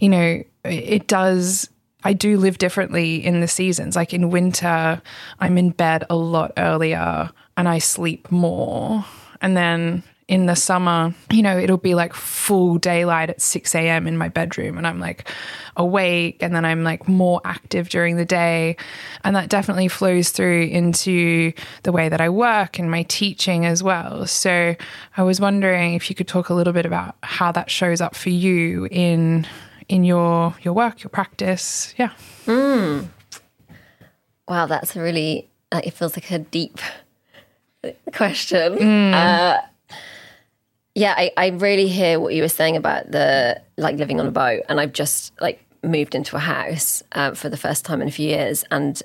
you 0.00 0.08
know, 0.08 0.42
it 0.64 1.06
does. 1.06 1.68
I 2.04 2.12
do 2.12 2.38
live 2.38 2.58
differently 2.58 3.24
in 3.24 3.40
the 3.40 3.48
seasons. 3.48 3.96
Like 3.96 4.14
in 4.14 4.30
winter, 4.30 5.02
I'm 5.40 5.58
in 5.58 5.70
bed 5.70 6.04
a 6.08 6.16
lot 6.16 6.52
earlier 6.56 7.30
and 7.56 7.68
I 7.68 7.78
sleep 7.78 8.30
more. 8.30 9.04
And 9.40 9.56
then 9.56 10.04
in 10.28 10.44
the 10.44 10.54
summer, 10.54 11.14
you 11.30 11.42
know, 11.42 11.56
it'll 11.58 11.78
be 11.78 11.94
like 11.94 12.12
full 12.12 12.76
daylight 12.76 13.30
at 13.30 13.40
6 13.40 13.74
a.m. 13.74 14.06
in 14.06 14.18
my 14.18 14.28
bedroom 14.28 14.76
and 14.76 14.86
I'm 14.86 15.00
like 15.00 15.26
awake 15.74 16.42
and 16.42 16.54
then 16.54 16.66
I'm 16.66 16.84
like 16.84 17.08
more 17.08 17.40
active 17.46 17.88
during 17.88 18.16
the 18.16 18.26
day. 18.26 18.76
And 19.24 19.34
that 19.34 19.48
definitely 19.48 19.88
flows 19.88 20.28
through 20.28 20.64
into 20.64 21.54
the 21.82 21.92
way 21.92 22.10
that 22.10 22.20
I 22.20 22.28
work 22.28 22.78
and 22.78 22.90
my 22.90 23.04
teaching 23.04 23.64
as 23.64 23.82
well. 23.82 24.26
So 24.26 24.76
I 25.16 25.22
was 25.22 25.40
wondering 25.40 25.94
if 25.94 26.10
you 26.10 26.14
could 26.14 26.28
talk 26.28 26.50
a 26.50 26.54
little 26.54 26.74
bit 26.74 26.84
about 26.84 27.16
how 27.22 27.50
that 27.52 27.70
shows 27.70 28.02
up 28.02 28.14
for 28.14 28.30
you 28.30 28.86
in 28.90 29.46
in 29.88 30.04
your 30.04 30.54
your 30.60 30.74
work, 30.74 31.02
your 31.02 31.08
practice. 31.08 31.94
Yeah. 31.96 32.10
Mm. 32.44 33.08
Wow, 34.46 34.66
that's 34.66 34.94
a 34.94 35.00
really 35.00 35.48
uh, 35.72 35.80
it 35.82 35.94
feels 35.94 36.14
like 36.14 36.30
a 36.30 36.38
deep 36.38 36.78
question. 38.12 38.76
Mm. 38.76 39.14
Uh, 39.14 39.62
yeah, 40.94 41.14
I, 41.16 41.30
I 41.36 41.46
really 41.48 41.88
hear 41.88 42.18
what 42.18 42.34
you 42.34 42.42
were 42.42 42.48
saying 42.48 42.76
about 42.76 43.10
the 43.10 43.60
like 43.76 43.96
living 43.96 44.20
on 44.20 44.26
a 44.26 44.30
boat, 44.30 44.62
and 44.68 44.80
I've 44.80 44.92
just 44.92 45.32
like 45.40 45.64
moved 45.82 46.14
into 46.14 46.36
a 46.36 46.40
house 46.40 47.02
uh, 47.12 47.34
for 47.34 47.48
the 47.48 47.56
first 47.56 47.84
time 47.84 48.02
in 48.02 48.08
a 48.08 48.10
few 48.10 48.28
years, 48.28 48.64
and 48.70 49.00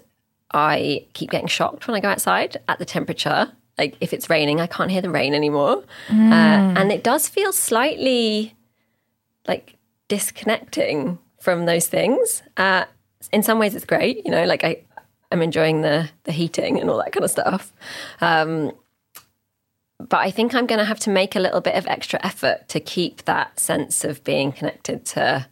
I 0.51 1.05
keep 1.13 1.29
getting 1.29 1.47
shocked 1.47 1.87
when 1.87 1.95
I 1.95 1.99
go 1.99 2.09
outside 2.09 2.57
at 2.67 2.79
the 2.79 2.85
temperature. 2.85 3.51
Like 3.77 3.95
if 4.01 4.13
it's 4.13 4.29
raining, 4.29 4.61
I 4.61 4.67
can't 4.67 4.91
hear 4.91 5.01
the 5.01 5.09
rain 5.09 5.33
anymore, 5.33 5.83
mm. 6.07 6.31
uh, 6.31 6.79
and 6.79 6.91
it 6.91 7.03
does 7.03 7.27
feel 7.27 7.51
slightly 7.51 8.55
like 9.47 9.75
disconnecting 10.07 11.19
from 11.39 11.65
those 11.65 11.87
things. 11.87 12.43
Uh, 12.57 12.85
in 13.31 13.43
some 13.43 13.59
ways, 13.59 13.75
it's 13.75 13.85
great, 13.85 14.25
you 14.25 14.31
know. 14.31 14.45
Like 14.45 14.63
I, 14.63 14.81
I'm 15.31 15.41
enjoying 15.41 15.81
the 15.81 16.09
the 16.23 16.31
heating 16.31 16.79
and 16.79 16.89
all 16.89 16.97
that 16.97 17.11
kind 17.11 17.23
of 17.23 17.31
stuff. 17.31 17.73
Um, 18.21 18.71
but 19.99 20.17
I 20.17 20.31
think 20.31 20.53
I'm 20.53 20.65
going 20.65 20.79
to 20.79 20.85
have 20.85 20.99
to 21.01 21.09
make 21.09 21.35
a 21.35 21.39
little 21.39 21.61
bit 21.61 21.75
of 21.75 21.87
extra 21.87 22.19
effort 22.25 22.67
to 22.69 22.79
keep 22.79 23.25
that 23.25 23.59
sense 23.59 24.03
of 24.03 24.23
being 24.23 24.51
connected 24.51 25.05
to 25.07 25.47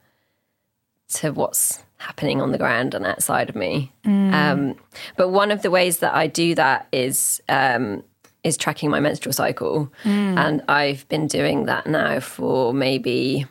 to 1.16 1.32
what's 1.32 1.84
happening 1.98 2.42
on 2.42 2.52
the 2.52 2.58
ground 2.58 2.94
and 2.94 3.06
outside 3.06 3.50
of 3.50 3.56
me. 3.56 3.92
Mm. 4.06 4.34
Um, 4.34 4.76
but 5.18 5.30
one 5.30 5.52
of 5.52 5.62
the 5.62 5.70
ways 5.70 6.00
that 6.00 6.16
I 6.16 6.28
do 6.28 6.56
that 6.56 6.88
is 6.92 7.42
um, 7.50 8.04
is 8.44 8.58
tracking 8.58 8.90
my 8.90 9.00
menstrual 9.00 9.34
cycle, 9.34 9.92
mm. 10.04 10.38
and 10.38 10.64
I've 10.68 11.08
been 11.10 11.28
doing 11.28 11.66
that 11.66 11.88
now 11.88 12.20
for 12.20 12.74
maybe 12.74 13.46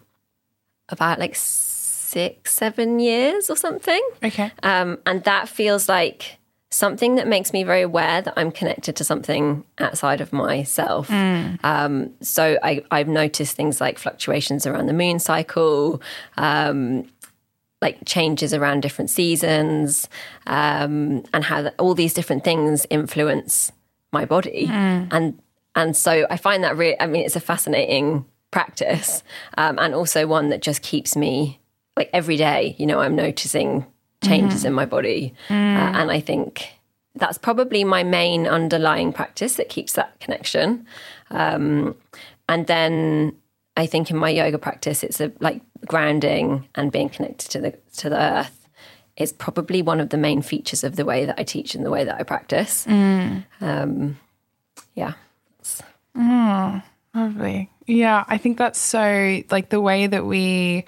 about 0.89 1.21
like 1.21 1.37
six, 1.37 2.53
seven 2.53 2.99
years 2.99 3.49
or 3.49 3.57
something. 3.57 4.03
Okay. 4.25 4.51
Um, 4.65 4.99
and 5.07 5.23
that 5.25 5.49
feels 5.49 5.89
like 5.89 6.40
something 6.73 7.17
that 7.17 7.27
makes 7.27 7.53
me 7.53 7.65
very 7.65 7.83
aware 7.83 8.23
that 8.23 8.35
I'm 8.37 8.53
connected 8.53 8.95
to 8.97 9.05
something 9.05 9.65
outside 9.79 10.21
of 10.21 10.33
myself. 10.33 11.11
Um, 11.65 12.11
so 12.21 12.59
I, 12.63 12.85
I've 12.93 13.09
noticed 13.09 13.57
things 13.57 13.81
like 13.81 13.99
fluctuations 13.99 14.67
around 14.67 14.87
the 14.87 14.93
moon 14.93 15.19
cycle, 15.19 16.01
um, 16.37 17.09
like 17.83 17.99
changes 18.05 18.55
around 18.55 18.83
different 18.83 19.11
seasons, 19.11 20.09
um, 20.47 21.25
and 21.33 21.43
how 21.45 21.63
that, 21.63 21.75
all 21.79 21.95
these 21.95 22.15
different 22.15 22.45
things 22.45 22.87
influence 22.89 23.73
my 24.13 24.25
body. 24.25 24.67
And 25.11 25.41
and 25.75 25.97
so 25.97 26.27
I 26.29 26.37
find 26.37 26.63
that 26.65 26.77
really, 26.77 27.01
I 27.01 27.07
mean, 27.07 27.25
it's 27.25 27.37
a 27.37 27.41
fascinating 27.41 28.27
practice, 28.51 29.23
um, 29.57 29.79
and 29.79 29.95
also 29.95 30.27
one 30.27 30.51
that 30.51 30.63
just 30.63 30.83
keeps 30.83 31.17
me 31.17 31.59
like 31.97 32.11
every 32.13 32.37
day. 32.37 32.77
You 32.79 32.87
know, 32.87 33.01
I'm 33.01 33.17
noticing 33.17 33.87
changes 34.23 34.65
in 34.65 34.73
my 34.73 34.87
body, 34.87 35.35
uh, 35.49 35.55
and 35.55 36.11
I 36.11 36.21
think 36.21 36.69
that's 37.15 37.39
probably 37.39 37.85
my 37.85 38.03
main 38.03 38.47
underlying 38.47 39.13
practice 39.13 39.57
that 39.57 39.69
keeps 39.69 39.95
that 39.95 40.19
connection. 40.21 40.87
Um, 41.31 41.97
and 42.49 42.67
then 42.67 43.37
I 43.77 43.87
think 43.87 44.11
in 44.11 44.17
my 44.17 44.31
yoga 44.31 44.59
practice, 44.59 45.03
it's 45.03 45.21
a 45.21 45.33
like 45.41 45.63
grounding 45.87 46.69
and 46.75 46.93
being 46.93 47.09
connected 47.09 47.51
to 47.51 47.61
the 47.61 47.75
to 47.97 48.11
the 48.11 48.21
earth 48.21 48.69
is 49.17 49.33
probably 49.33 49.83
one 49.83 50.01
of 50.01 50.11
the 50.11 50.17
main 50.17 50.41
features 50.41 50.83
of 50.83 50.97
the 50.97 51.05
way 51.05 51.27
that 51.27 51.39
I 51.39 51.43
teach 51.43 51.75
and 51.75 51.85
the 51.85 51.91
way 51.91 52.05
that 52.05 52.19
I 52.19 52.23
practice. 52.23 52.87
Um, 53.61 54.19
yeah. 54.95 55.13
Lovely. 57.15 57.71
Yeah, 57.87 58.25
I 58.29 58.39
think 58.39 58.57
that's 58.57 58.81
so 58.81 59.41
like 59.51 59.69
the 59.69 59.81
way 59.81 60.07
that 60.07 60.25
we 60.25 60.85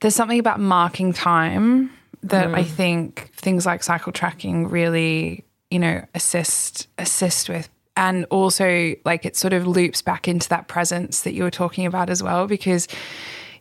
there's 0.00 0.14
something 0.14 0.38
about 0.38 0.60
marking 0.60 1.12
time 1.12 1.90
that 2.22 2.54
I 2.54 2.62
hmm. 2.62 2.68
think 2.68 3.30
things 3.34 3.66
like 3.66 3.82
cycle 3.82 4.12
tracking 4.12 4.68
really, 4.68 5.44
you 5.70 5.78
know, 5.78 6.04
assist 6.14 6.88
assist 6.98 7.48
with. 7.48 7.68
And 7.96 8.24
also 8.26 8.94
like 9.04 9.26
it 9.26 9.36
sort 9.36 9.52
of 9.52 9.66
loops 9.66 10.00
back 10.00 10.28
into 10.28 10.48
that 10.48 10.68
presence 10.68 11.22
that 11.22 11.34
you 11.34 11.42
were 11.42 11.50
talking 11.50 11.86
about 11.86 12.08
as 12.08 12.22
well 12.22 12.46
because 12.46 12.88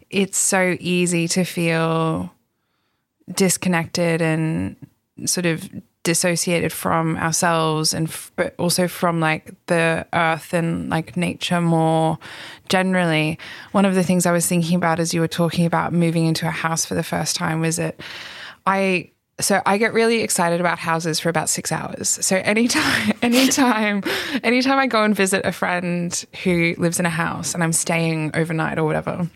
it's 0.09 0.37
so 0.37 0.77
easy 0.79 1.27
to 1.29 1.43
feel 1.43 2.31
disconnected 3.33 4.21
and 4.21 4.75
sort 5.25 5.45
of 5.45 5.69
dissociated 6.03 6.71
from 6.71 7.17
ourselves 7.17 7.93
and 7.93 8.07
f- 8.07 8.31
but 8.35 8.55
also 8.57 8.87
from 8.87 9.19
like 9.19 9.53
the 9.67 10.07
earth 10.13 10.53
and 10.53 10.89
like 10.89 11.17
nature 11.17 11.59
more 11.61 12.17
generally. 12.69 13.37
One 13.73 13.85
of 13.85 13.95
the 13.95 14.03
things 14.03 14.25
i 14.25 14.31
was 14.31 14.47
thinking 14.47 14.75
about 14.75 14.99
as 14.99 15.13
you 15.13 15.21
were 15.21 15.27
talking 15.27 15.65
about 15.65 15.91
moving 15.91 16.25
into 16.25 16.47
a 16.47 16.51
house 16.51 16.85
for 16.85 16.95
the 16.95 17.03
first 17.03 17.35
time 17.35 17.59
was 17.61 17.75
that 17.75 17.99
i 18.69 19.11
so 19.39 19.61
I 19.65 19.77
get 19.77 19.93
really 19.93 20.19
excited 20.21 20.59
about 20.59 20.79
houses 20.79 21.19
for 21.19 21.29
about 21.29 21.47
six 21.47 21.71
hours. 21.71 22.09
So 22.09 22.35
anytime, 22.35 23.13
anytime, 23.21 24.03
anytime 24.43 24.77
I 24.77 24.87
go 24.87 25.03
and 25.03 25.15
visit 25.15 25.45
a 25.45 25.53
friend 25.53 26.25
who 26.43 26.75
lives 26.77 26.99
in 26.99 27.05
a 27.05 27.09
house 27.09 27.53
and 27.53 27.63
I'm 27.63 27.71
staying 27.71 28.31
overnight 28.33 28.77
or 28.77 28.83
whatever, 28.83 29.29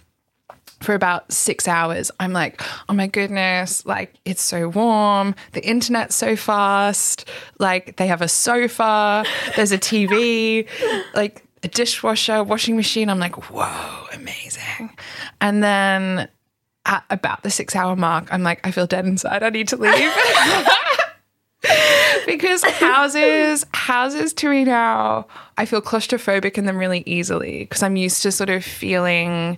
for 0.82 0.94
about 0.94 1.32
six 1.32 1.68
hours, 1.68 2.12
I'm 2.20 2.34
like, 2.34 2.62
oh 2.90 2.94
my 2.94 3.08
goodness, 3.08 3.86
like 3.86 4.14
it's 4.26 4.42
so 4.42 4.68
warm, 4.68 5.36
the 5.54 5.66
internet's 5.66 6.16
so 6.16 6.36
fast, 6.36 7.30
like 7.60 7.96
they 7.96 8.08
have 8.08 8.22
a 8.22 8.28
sofa, 8.28 9.24
there's 9.56 9.72
a 9.72 9.78
TV, 9.78 10.68
like 11.16 11.46
a 11.64 11.70
dishwasher, 11.70 12.44
washing 12.44 12.76
machine. 12.76 13.10
I'm 13.10 13.20
like, 13.20 13.50
whoa, 13.50 14.08
amazing. 14.14 14.94
And 15.40 15.64
then 15.64 16.28
at 16.86 17.04
about 17.10 17.44
the 17.44 17.50
six 17.50 17.76
hour 17.76 17.96
mark, 17.96 18.28
I'm 18.32 18.44
like, 18.44 18.66
I 18.66 18.72
feel 18.72 18.88
dead 18.88 19.06
inside. 19.06 19.44
I 19.44 19.50
need 19.50 19.68
to 19.70 19.78
leave. 19.78 20.14
because 22.26 22.64
houses, 22.64 23.66
houses 23.74 24.34
to 24.34 24.50
me 24.50 24.64
now, 24.66 25.28
I 25.58 25.66
feel 25.66 25.82
claustrophobic 25.82 26.58
in 26.58 26.66
them 26.66 26.78
really 26.78 27.04
easily 27.06 27.60
because 27.60 27.84
I'm 27.84 27.96
used 27.96 28.22
to 28.24 28.32
sort 28.32 28.50
of 28.50 28.64
feeling 28.64 29.58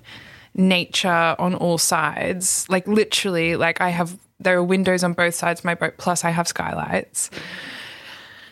nature 0.54 1.36
on 1.40 1.56
all 1.56 1.78
sides. 1.78 2.68
Like 2.70 2.88
literally, 2.88 3.56
like 3.56 3.82
I 3.82 3.90
have 3.90 4.18
there 4.40 4.58
are 4.58 4.64
windows 4.64 5.04
on 5.04 5.14
both 5.14 5.34
sides 5.34 5.62
of 5.62 5.66
my 5.66 5.76
boat, 5.76 5.96
plus 5.98 6.24
I 6.24 6.30
have 6.30 6.48
skylights. 6.48 7.30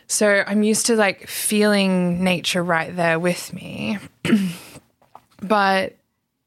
So 0.07 0.43
I'm 0.45 0.63
used 0.63 0.85
to 0.87 0.95
like 0.95 1.27
feeling 1.27 2.23
nature 2.23 2.63
right 2.63 2.95
there 2.95 3.19
with 3.19 3.53
me. 3.53 3.99
but 5.41 5.95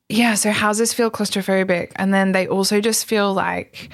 yeah, 0.09 0.35
so 0.35 0.51
houses 0.51 0.93
feel 0.93 1.11
claustrophobic 1.11 1.93
and 1.97 2.13
then 2.13 2.33
they 2.33 2.47
also 2.47 2.81
just 2.81 3.07
feel 3.07 3.33
like 3.33 3.91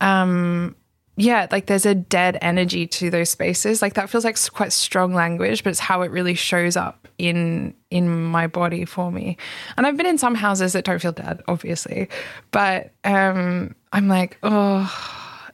um 0.00 0.74
yeah, 1.20 1.46
like 1.50 1.66
there's 1.66 1.84
a 1.84 1.94
dead 1.94 2.38
energy 2.40 2.86
to 2.86 3.10
those 3.10 3.28
spaces. 3.28 3.82
Like 3.82 3.94
that 3.94 4.08
feels 4.08 4.24
like 4.24 4.38
quite 4.52 4.72
strong 4.72 5.12
language, 5.12 5.62
but 5.62 5.70
it's 5.70 5.78
how 5.78 6.00
it 6.02 6.10
really 6.10 6.34
shows 6.34 6.76
up 6.76 7.08
in 7.18 7.74
in 7.90 8.24
my 8.24 8.46
body 8.46 8.84
for 8.84 9.12
me. 9.12 9.36
And 9.76 9.86
I've 9.86 9.96
been 9.96 10.06
in 10.06 10.18
some 10.18 10.34
houses 10.34 10.72
that 10.72 10.84
don't 10.84 11.00
feel 11.00 11.12
dead, 11.12 11.42
obviously, 11.46 12.08
but 12.50 12.92
um, 13.04 13.74
I'm 13.92 14.08
like, 14.08 14.38
oh. 14.42 14.90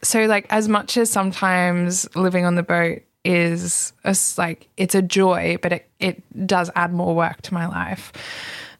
So 0.02 0.26
like, 0.26 0.46
as 0.50 0.68
much 0.68 0.96
as 0.96 1.10
sometimes 1.10 2.14
living 2.14 2.44
on 2.44 2.54
the 2.54 2.62
boat 2.62 3.02
is 3.24 3.92
a 4.04 4.14
like 4.38 4.68
it's 4.76 4.94
a 4.94 5.02
joy, 5.02 5.58
but 5.62 5.72
it 5.72 5.90
it 5.98 6.46
does 6.46 6.70
add 6.76 6.92
more 6.92 7.14
work 7.16 7.42
to 7.42 7.54
my 7.54 7.66
life. 7.66 8.12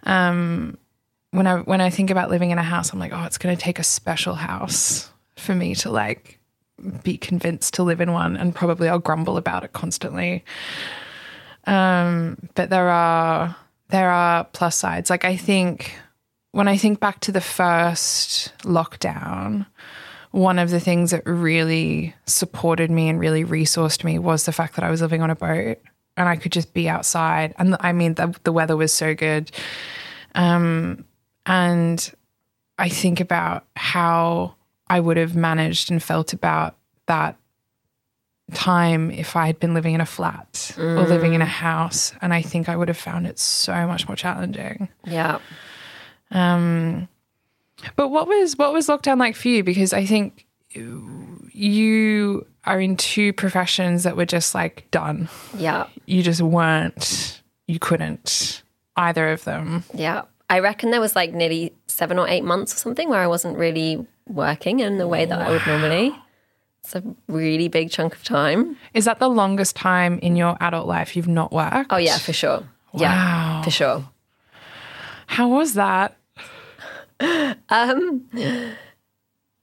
Um, 0.04 0.78
when 1.36 1.46
I 1.46 1.56
when 1.58 1.80
I 1.80 1.90
think 1.90 2.10
about 2.10 2.30
living 2.30 2.50
in 2.50 2.58
a 2.58 2.62
house, 2.62 2.92
I'm 2.92 2.98
like, 2.98 3.12
oh, 3.12 3.24
it's 3.24 3.38
going 3.38 3.54
to 3.54 3.62
take 3.62 3.78
a 3.78 3.84
special 3.84 4.34
house 4.34 5.10
for 5.36 5.54
me 5.54 5.74
to 5.76 5.90
like 5.90 6.38
be 7.02 7.18
convinced 7.18 7.74
to 7.74 7.82
live 7.82 8.00
in 8.00 8.12
one, 8.12 8.36
and 8.36 8.54
probably 8.54 8.88
I'll 8.88 8.98
grumble 8.98 9.36
about 9.36 9.62
it 9.62 9.72
constantly. 9.72 10.44
Um, 11.64 12.48
but 12.54 12.70
there 12.70 12.88
are 12.88 13.54
there 13.88 14.10
are 14.10 14.44
plus 14.44 14.76
sides. 14.76 15.10
Like 15.10 15.24
I 15.24 15.36
think 15.36 15.98
when 16.52 16.68
I 16.68 16.78
think 16.78 17.00
back 17.00 17.20
to 17.20 17.32
the 17.32 17.42
first 17.42 18.52
lockdown, 18.60 19.66
one 20.30 20.58
of 20.58 20.70
the 20.70 20.80
things 20.80 21.10
that 21.10 21.26
really 21.26 22.14
supported 22.24 22.90
me 22.90 23.10
and 23.10 23.20
really 23.20 23.44
resourced 23.44 24.04
me 24.04 24.18
was 24.18 24.46
the 24.46 24.52
fact 24.52 24.76
that 24.76 24.84
I 24.84 24.90
was 24.90 25.02
living 25.02 25.20
on 25.20 25.30
a 25.30 25.36
boat 25.36 25.78
and 26.16 26.28
I 26.28 26.36
could 26.36 26.52
just 26.52 26.72
be 26.72 26.88
outside. 26.88 27.54
And 27.58 27.76
I 27.80 27.92
mean, 27.92 28.14
the, 28.14 28.34
the 28.44 28.52
weather 28.52 28.76
was 28.76 28.90
so 28.90 29.14
good. 29.14 29.50
Um, 30.34 31.04
and 31.46 32.12
I 32.78 32.88
think 32.88 33.20
about 33.20 33.64
how 33.76 34.54
I 34.88 35.00
would 35.00 35.16
have 35.16 35.34
managed 35.34 35.90
and 35.90 36.02
felt 36.02 36.32
about 36.32 36.76
that 37.06 37.36
time 38.52 39.10
if 39.10 39.34
I 39.34 39.46
had 39.46 39.58
been 39.58 39.74
living 39.74 39.94
in 39.94 40.00
a 40.00 40.06
flat 40.06 40.72
or 40.78 41.02
living 41.02 41.34
in 41.34 41.42
a 41.42 41.46
house. 41.46 42.12
And 42.20 42.32
I 42.32 42.42
think 42.42 42.68
I 42.68 42.76
would 42.76 42.88
have 42.88 42.96
found 42.96 43.26
it 43.26 43.38
so 43.38 43.86
much 43.86 44.06
more 44.06 44.16
challenging. 44.16 44.88
Yeah. 45.04 45.38
Um, 46.30 47.08
but 47.96 48.08
what 48.08 48.28
was 48.28 48.56
what 48.56 48.72
was 48.72 48.88
lockdown 48.88 49.18
like 49.18 49.36
for 49.36 49.48
you? 49.48 49.64
Because 49.64 49.92
I 49.92 50.04
think 50.04 50.46
you 50.74 52.46
are 52.64 52.80
in 52.80 52.96
two 52.96 53.32
professions 53.32 54.02
that 54.02 54.16
were 54.16 54.26
just 54.26 54.54
like 54.54 54.88
done. 54.90 55.28
Yeah. 55.56 55.86
You 56.06 56.22
just 56.22 56.40
weren't. 56.42 57.40
You 57.66 57.78
couldn't 57.78 58.62
either 58.96 59.28
of 59.30 59.44
them. 59.44 59.84
Yeah. 59.94 60.22
I 60.48 60.60
reckon 60.60 60.90
there 60.90 61.00
was 61.00 61.16
like 61.16 61.32
nearly 61.32 61.74
seven 61.86 62.18
or 62.18 62.28
eight 62.28 62.44
months 62.44 62.74
or 62.74 62.78
something 62.78 63.08
where 63.08 63.20
I 63.20 63.26
wasn't 63.26 63.58
really 63.58 64.06
working 64.28 64.80
in 64.80 64.98
the 64.98 65.08
way 65.08 65.24
that 65.24 65.40
I 65.40 65.50
would 65.50 65.66
normally. 65.66 66.14
It's 66.84 66.94
a 66.94 67.02
really 67.26 67.66
big 67.66 67.90
chunk 67.90 68.14
of 68.14 68.22
time. 68.22 68.76
Is 68.94 69.06
that 69.06 69.18
the 69.18 69.28
longest 69.28 69.74
time 69.74 70.20
in 70.20 70.36
your 70.36 70.56
adult 70.60 70.86
life 70.86 71.16
you've 71.16 71.26
not 71.26 71.52
worked? 71.52 71.92
Oh, 71.92 71.96
yeah, 71.96 72.18
for 72.18 72.32
sure. 72.32 72.60
Wow. 72.92 73.00
Yeah, 73.00 73.62
for 73.62 73.70
sure. 73.70 74.08
How 75.26 75.48
was 75.48 75.74
that? 75.74 76.16
Um, 77.68 78.26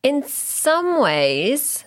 in 0.02 0.24
some 0.24 1.00
ways, 1.00 1.86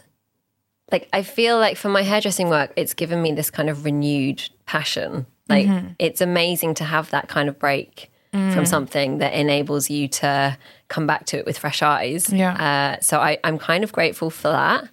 like 0.91 1.09
I 1.13 1.23
feel 1.23 1.59
like 1.59 1.77
for 1.77 1.89
my 1.89 2.03
hairdressing 2.03 2.49
work, 2.49 2.73
it's 2.77 2.95
given 2.95 3.21
me 3.21 3.33
this 3.33 3.51
kind 3.51 3.69
of 3.69 3.85
renewed 3.85 4.49
passion. 4.65 5.27
Like 5.49 5.67
mm-hmm. 5.67 5.89
it's 5.99 6.21
amazing 6.21 6.75
to 6.75 6.85
have 6.85 7.11
that 7.11 7.29
kind 7.29 7.49
of 7.49 7.59
break 7.59 8.11
from 8.53 8.67
something 8.67 9.19
that 9.19 9.33
enables 9.33 9.91
you 9.91 10.09
to 10.09 10.57
come 10.89 11.07
back 11.07 11.27
to 11.27 11.39
it 11.39 11.47
with 11.47 11.59
fresh 11.59 11.83
eyes. 11.83 12.33
Yeah. 12.33 12.97
Uh, 12.97 13.01
so 13.01 13.21
I, 13.21 13.39
I'm 13.45 13.59
kind 13.59 13.85
of 13.85 13.93
grateful 13.93 14.31
for 14.31 14.49
that. 14.49 14.85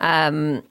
Um, 0.00 0.62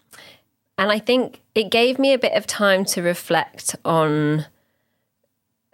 and 0.77 0.91
I 0.91 0.99
think 0.99 1.41
it 1.55 1.69
gave 1.69 1.99
me 1.99 2.13
a 2.13 2.17
bit 2.17 2.33
of 2.33 2.47
time 2.47 2.85
to 2.85 3.01
reflect 3.01 3.75
on 3.83 4.45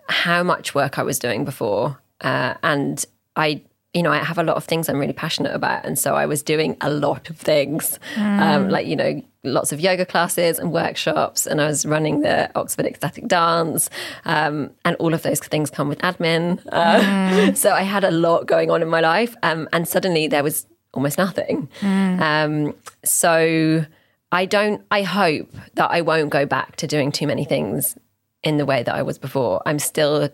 how 0.09 0.43
much 0.43 0.73
work 0.73 0.97
I 0.97 1.03
was 1.03 1.19
doing 1.19 1.45
before. 1.45 1.99
Uh, 2.21 2.55
and 2.63 3.05
I 3.35 3.61
you 3.95 4.03
know, 4.03 4.11
I 4.11 4.17
have 4.17 4.37
a 4.37 4.43
lot 4.43 4.57
of 4.57 4.65
things 4.65 4.89
I'm 4.89 4.99
really 4.99 5.13
passionate 5.13 5.55
about. 5.55 5.85
And 5.85 5.97
so 5.97 6.15
I 6.15 6.25
was 6.25 6.43
doing 6.43 6.75
a 6.81 6.89
lot 6.89 7.29
of 7.29 7.37
things, 7.37 7.97
um, 8.17 8.69
like, 8.69 8.85
you 8.87 8.95
know, 8.97 9.23
lots 9.45 9.71
of 9.71 9.79
yoga 9.79 10.05
classes 10.05 10.59
and 10.59 10.73
workshops. 10.73 11.47
And 11.47 11.61
I 11.61 11.67
was 11.67 11.85
running 11.85 12.19
the 12.19 12.51
Oxford 12.55 12.85
Ecstatic 12.85 13.27
Dance. 13.27 13.89
Um, 14.25 14.71
and 14.83 14.97
all 14.97 15.13
of 15.13 15.21
those 15.23 15.39
things 15.39 15.69
come 15.69 15.87
with 15.87 15.99
admin. 15.99 16.59
Uh, 16.71 17.53
So 17.55 17.71
I 17.71 17.83
had 17.83 18.03
a 18.03 18.11
lot 18.11 18.47
going 18.47 18.69
on 18.69 18.81
in 18.81 18.89
my 18.89 18.99
life. 18.99 19.33
Um, 19.43 19.69
and 19.71 19.87
suddenly 19.87 20.27
there 20.27 20.43
was 20.43 20.67
almost 20.93 21.17
nothing. 21.17 21.69
Um, 21.81 22.75
so 23.05 23.85
I 24.33 24.45
don't, 24.45 24.81
I 24.91 25.03
hope 25.03 25.49
that 25.75 25.89
I 25.89 26.01
won't 26.01 26.31
go 26.31 26.45
back 26.45 26.75
to 26.77 26.87
doing 26.87 27.13
too 27.13 27.27
many 27.27 27.45
things 27.45 27.97
in 28.43 28.57
the 28.57 28.65
way 28.65 28.83
that 28.83 28.93
I 28.93 29.03
was 29.03 29.17
before. 29.17 29.61
I'm 29.65 29.79
still 29.79 30.29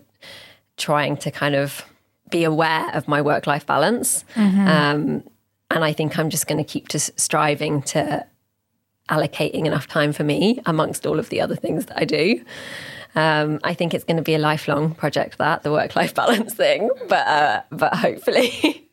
trying 0.76 1.16
to 1.18 1.30
kind 1.30 1.54
of 1.54 1.84
be 2.32 2.42
aware 2.42 2.90
of 2.94 3.06
my 3.06 3.22
work 3.22 3.46
life 3.46 3.64
balance. 3.64 4.24
Um, 4.36 5.22
and 5.70 5.84
I 5.84 5.92
think 5.92 6.18
I'm 6.18 6.28
just 6.28 6.46
going 6.48 6.58
to 6.58 6.64
keep 6.64 6.90
striving 6.90 7.82
to 7.82 8.26
allocating 9.08 9.66
enough 9.66 9.86
time 9.86 10.12
for 10.12 10.24
me 10.24 10.60
amongst 10.66 11.06
all 11.06 11.18
of 11.18 11.28
the 11.28 11.40
other 11.40 11.56
things 11.56 11.86
that 11.86 11.98
I 11.98 12.04
do. 12.04 12.44
Um, 13.14 13.60
I 13.62 13.74
think 13.74 13.94
it's 13.94 14.04
going 14.04 14.16
to 14.16 14.22
be 14.22 14.34
a 14.34 14.38
lifelong 14.38 14.94
project 14.94 15.38
that 15.38 15.62
the 15.62 15.70
work 15.70 15.94
life 15.94 16.14
balance 16.20 16.54
thing, 16.54 16.90
but 17.08 17.26
uh, 17.26 17.62
but 17.70 17.94
hopefully 17.94 18.88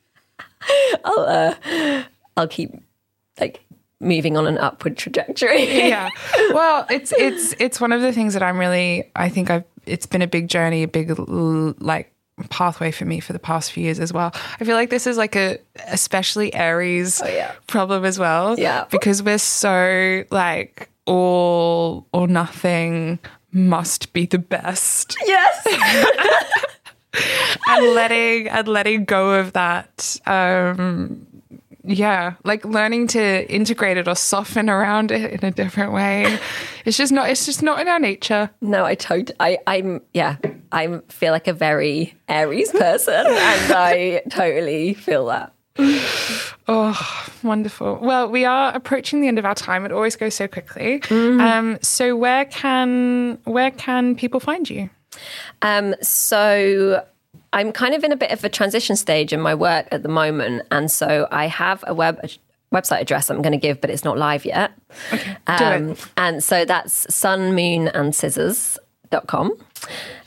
I'll 1.05 1.19
uh, 1.19 2.03
I'll 2.35 2.47
keep 2.47 2.71
like 3.39 3.61
moving 4.01 4.37
on 4.37 4.47
an 4.47 4.57
upward 4.57 4.97
trajectory. 4.97 5.87
yeah. 5.87 6.09
Well, 6.53 6.85
it's 6.89 7.13
it's 7.13 7.53
it's 7.59 7.79
one 7.79 7.91
of 7.91 8.01
the 8.01 8.11
things 8.11 8.33
that 8.33 8.43
I'm 8.43 8.57
really 8.57 9.09
I 9.15 9.29
think 9.29 9.49
I've 9.49 9.63
it's 9.85 10.05
been 10.05 10.21
a 10.21 10.27
big 10.27 10.49
journey, 10.49 10.83
a 10.83 10.87
big 10.87 11.17
like 11.79 12.11
pathway 12.45 12.91
for 12.91 13.05
me 13.05 13.19
for 13.19 13.33
the 13.33 13.39
past 13.39 13.71
few 13.71 13.83
years 13.83 13.99
as 13.99 14.13
well. 14.13 14.31
I 14.59 14.63
feel 14.63 14.75
like 14.75 14.89
this 14.89 15.07
is 15.07 15.17
like 15.17 15.35
a 15.35 15.57
especially 15.87 16.53
Aries 16.53 17.21
yeah. 17.25 17.53
problem 17.67 18.05
as 18.05 18.19
well. 18.19 18.59
Yeah. 18.59 18.85
Because 18.89 19.21
we're 19.23 19.37
so 19.37 20.23
like 20.31 20.89
all 21.05 22.07
or 22.13 22.27
nothing 22.27 23.19
must 23.51 24.13
be 24.13 24.25
the 24.25 24.37
best. 24.37 25.17
yes. 25.25 25.67
and 27.67 27.85
letting 27.95 28.47
and 28.47 28.67
letting 28.67 29.05
go 29.05 29.39
of 29.39 29.53
that 29.53 30.17
um 30.25 31.25
yeah 31.89 32.35
like 32.43 32.63
learning 32.63 33.07
to 33.07 33.51
integrate 33.51 33.97
it 33.97 34.07
or 34.07 34.15
soften 34.15 34.69
around 34.69 35.11
it 35.11 35.31
in 35.31 35.43
a 35.43 35.51
different 35.51 35.91
way. 35.91 36.37
It's 36.85 36.97
just 36.97 37.11
not 37.11 37.29
it's 37.29 37.45
just 37.45 37.63
not 37.63 37.79
in 37.79 37.87
our 37.87 37.99
nature. 37.99 38.49
No, 38.61 38.85
I 38.85 38.95
tot 38.95 39.31
I 39.39 39.57
I'm 39.67 40.01
yeah, 40.13 40.37
I 40.71 40.99
feel 41.09 41.31
like 41.33 41.47
a 41.47 41.53
very 41.53 42.13
Aries 42.27 42.71
person 42.71 43.25
and 43.25 43.71
I 43.73 44.21
totally 44.29 44.93
feel 44.93 45.25
that. 45.27 45.53
oh 46.67 47.27
wonderful. 47.41 47.99
Well 48.01 48.29
we 48.29 48.45
are 48.45 48.73
approaching 48.75 49.21
the 49.21 49.27
end 49.27 49.39
of 49.39 49.45
our 49.45 49.55
time. 49.55 49.83
It 49.85 49.91
always 49.91 50.15
goes 50.15 50.35
so 50.35 50.47
quickly. 50.47 51.01
Um 51.09 51.79
so 51.81 52.15
where 52.15 52.45
can 52.45 53.39
where 53.45 53.71
can 53.71 54.15
people 54.15 54.39
find 54.39 54.69
you? 54.69 54.89
Um 55.63 55.95
so 56.01 57.03
I'm 57.53 57.71
kind 57.71 57.95
of 57.95 58.03
in 58.03 58.11
a 58.11 58.15
bit 58.15 58.31
of 58.31 58.43
a 58.43 58.49
transition 58.49 58.95
stage 58.95 59.33
in 59.33 59.41
my 59.41 59.55
work 59.55 59.87
at 59.91 60.03
the 60.03 60.09
moment 60.09 60.67
and 60.71 60.91
so 60.91 61.27
I 61.31 61.47
have 61.47 61.83
a 61.87 61.93
web 61.93 62.19
website 62.71 63.01
address 63.01 63.31
I'm 63.31 63.41
going 63.41 63.53
to 63.53 63.57
give 63.57 63.81
but 63.81 63.89
it's 63.89 64.03
not 64.03 64.17
live 64.17 64.45
yet. 64.45 64.71
do 65.11 65.17
it. 65.91 66.07
and 66.17 66.43
so 66.43 66.65
that's 66.65 67.07
sunmoonandscissors.com. 67.07 69.51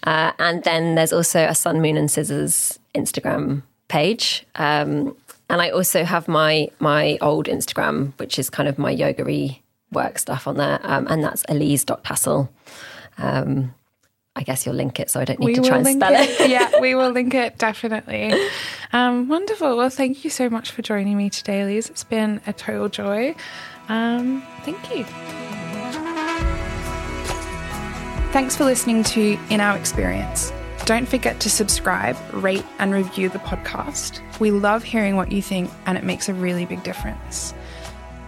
Uh, 0.05 0.33
and 0.39 0.65
then 0.65 0.95
there's 0.95 1.13
also 1.13 1.45
a 1.45 1.55
Sun 1.55 1.81
Moon 1.81 1.97
and 1.97 2.11
Scissors 2.11 2.79
Instagram 2.95 3.63
page. 3.89 4.45
Um, 4.57 5.17
and 5.49 5.61
I 5.61 5.71
also 5.71 6.05
have 6.05 6.29
my 6.29 6.69
my 6.79 7.19
old 7.21 7.47
Instagram, 7.47 8.19
which 8.19 8.39
is 8.39 8.51
kind 8.51 8.69
of 8.69 8.79
my 8.79 8.91
yoga 8.91 9.25
work 9.93 10.19
stuff 10.19 10.47
on 10.47 10.57
there. 10.57 10.81
Um, 10.83 11.07
and 11.09 11.23
that's 11.23 11.45
elise.tassel. 11.49 12.49
Um, 13.19 13.75
I 14.35 14.43
guess 14.45 14.65
you'll 14.65 14.75
link 14.75 14.99
it 14.99 15.11
so 15.11 15.21
I 15.21 15.25
don't 15.27 15.39
need 15.41 15.57
to 15.57 15.63
try 15.63 15.79
and 15.79 15.87
spell 15.87 16.15
it. 16.15 16.49
yeah, 16.51 16.81
we 16.81 16.95
will 16.95 17.11
link 17.11 17.35
it 17.35 17.59
definitely. 17.59 18.35
Um, 18.93 19.29
wonderful. 19.29 19.77
Well, 19.77 19.91
thank 19.91 20.25
you 20.25 20.31
so 20.31 20.49
much 20.49 20.71
for 20.71 20.81
joining 20.81 21.17
me 21.17 21.29
today, 21.29 21.65
Liz. 21.65 21.91
It's 21.91 22.05
been 22.05 22.41
a 22.47 22.53
total 22.53 22.89
joy. 22.89 23.35
Um, 23.89 24.43
thank 24.63 24.95
you. 24.95 25.05
Thanks 28.33 28.57
for 28.57 28.65
listening 28.65 29.05
to 29.05 29.39
In 29.51 29.61
Our 29.61 29.77
Experience. 29.77 30.51
Don't 30.87 31.07
forget 31.07 31.39
to 31.41 31.51
subscribe, 31.51 32.17
rate, 32.33 32.65
and 32.79 32.93
review 32.93 33.29
the 33.29 33.39
podcast. 33.41 34.21
We 34.41 34.51
love 34.51 34.83
hearing 34.83 35.17
what 35.17 35.31
you 35.31 35.43
think, 35.43 35.71
and 35.85 35.99
it 35.99 36.05
makes 36.05 36.31
a 36.31 36.35
really 36.35 36.65
big 36.65 36.83
difference. 36.83 37.53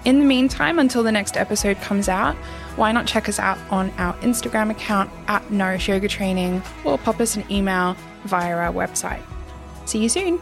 In 0.05 0.19
the 0.19 0.25
meantime, 0.25 0.79
until 0.79 1.03
the 1.03 1.13
next 1.13 1.37
episode 1.37 1.81
comes 1.81 2.09
out, 2.09 2.37
why 2.77 2.93
not 2.93 3.07
check 3.07 3.29
us 3.29 3.39
out 3.39 3.59
on 3.71 3.91
our 3.93 4.13
Instagram 4.19 4.71
account 4.71 5.11
at 5.29 5.51
Nourish 5.51 5.89
Yoga 5.89 6.09
Training 6.09 6.63
or 6.85 6.99
pop 6.99 7.21
us 7.21 7.37
an 7.37 7.45
email 7.51 7.97
via 8.25 8.55
our 8.55 8.73
website. 8.73 9.23
See 9.87 10.03
you 10.03 10.09
soon. 10.09 10.41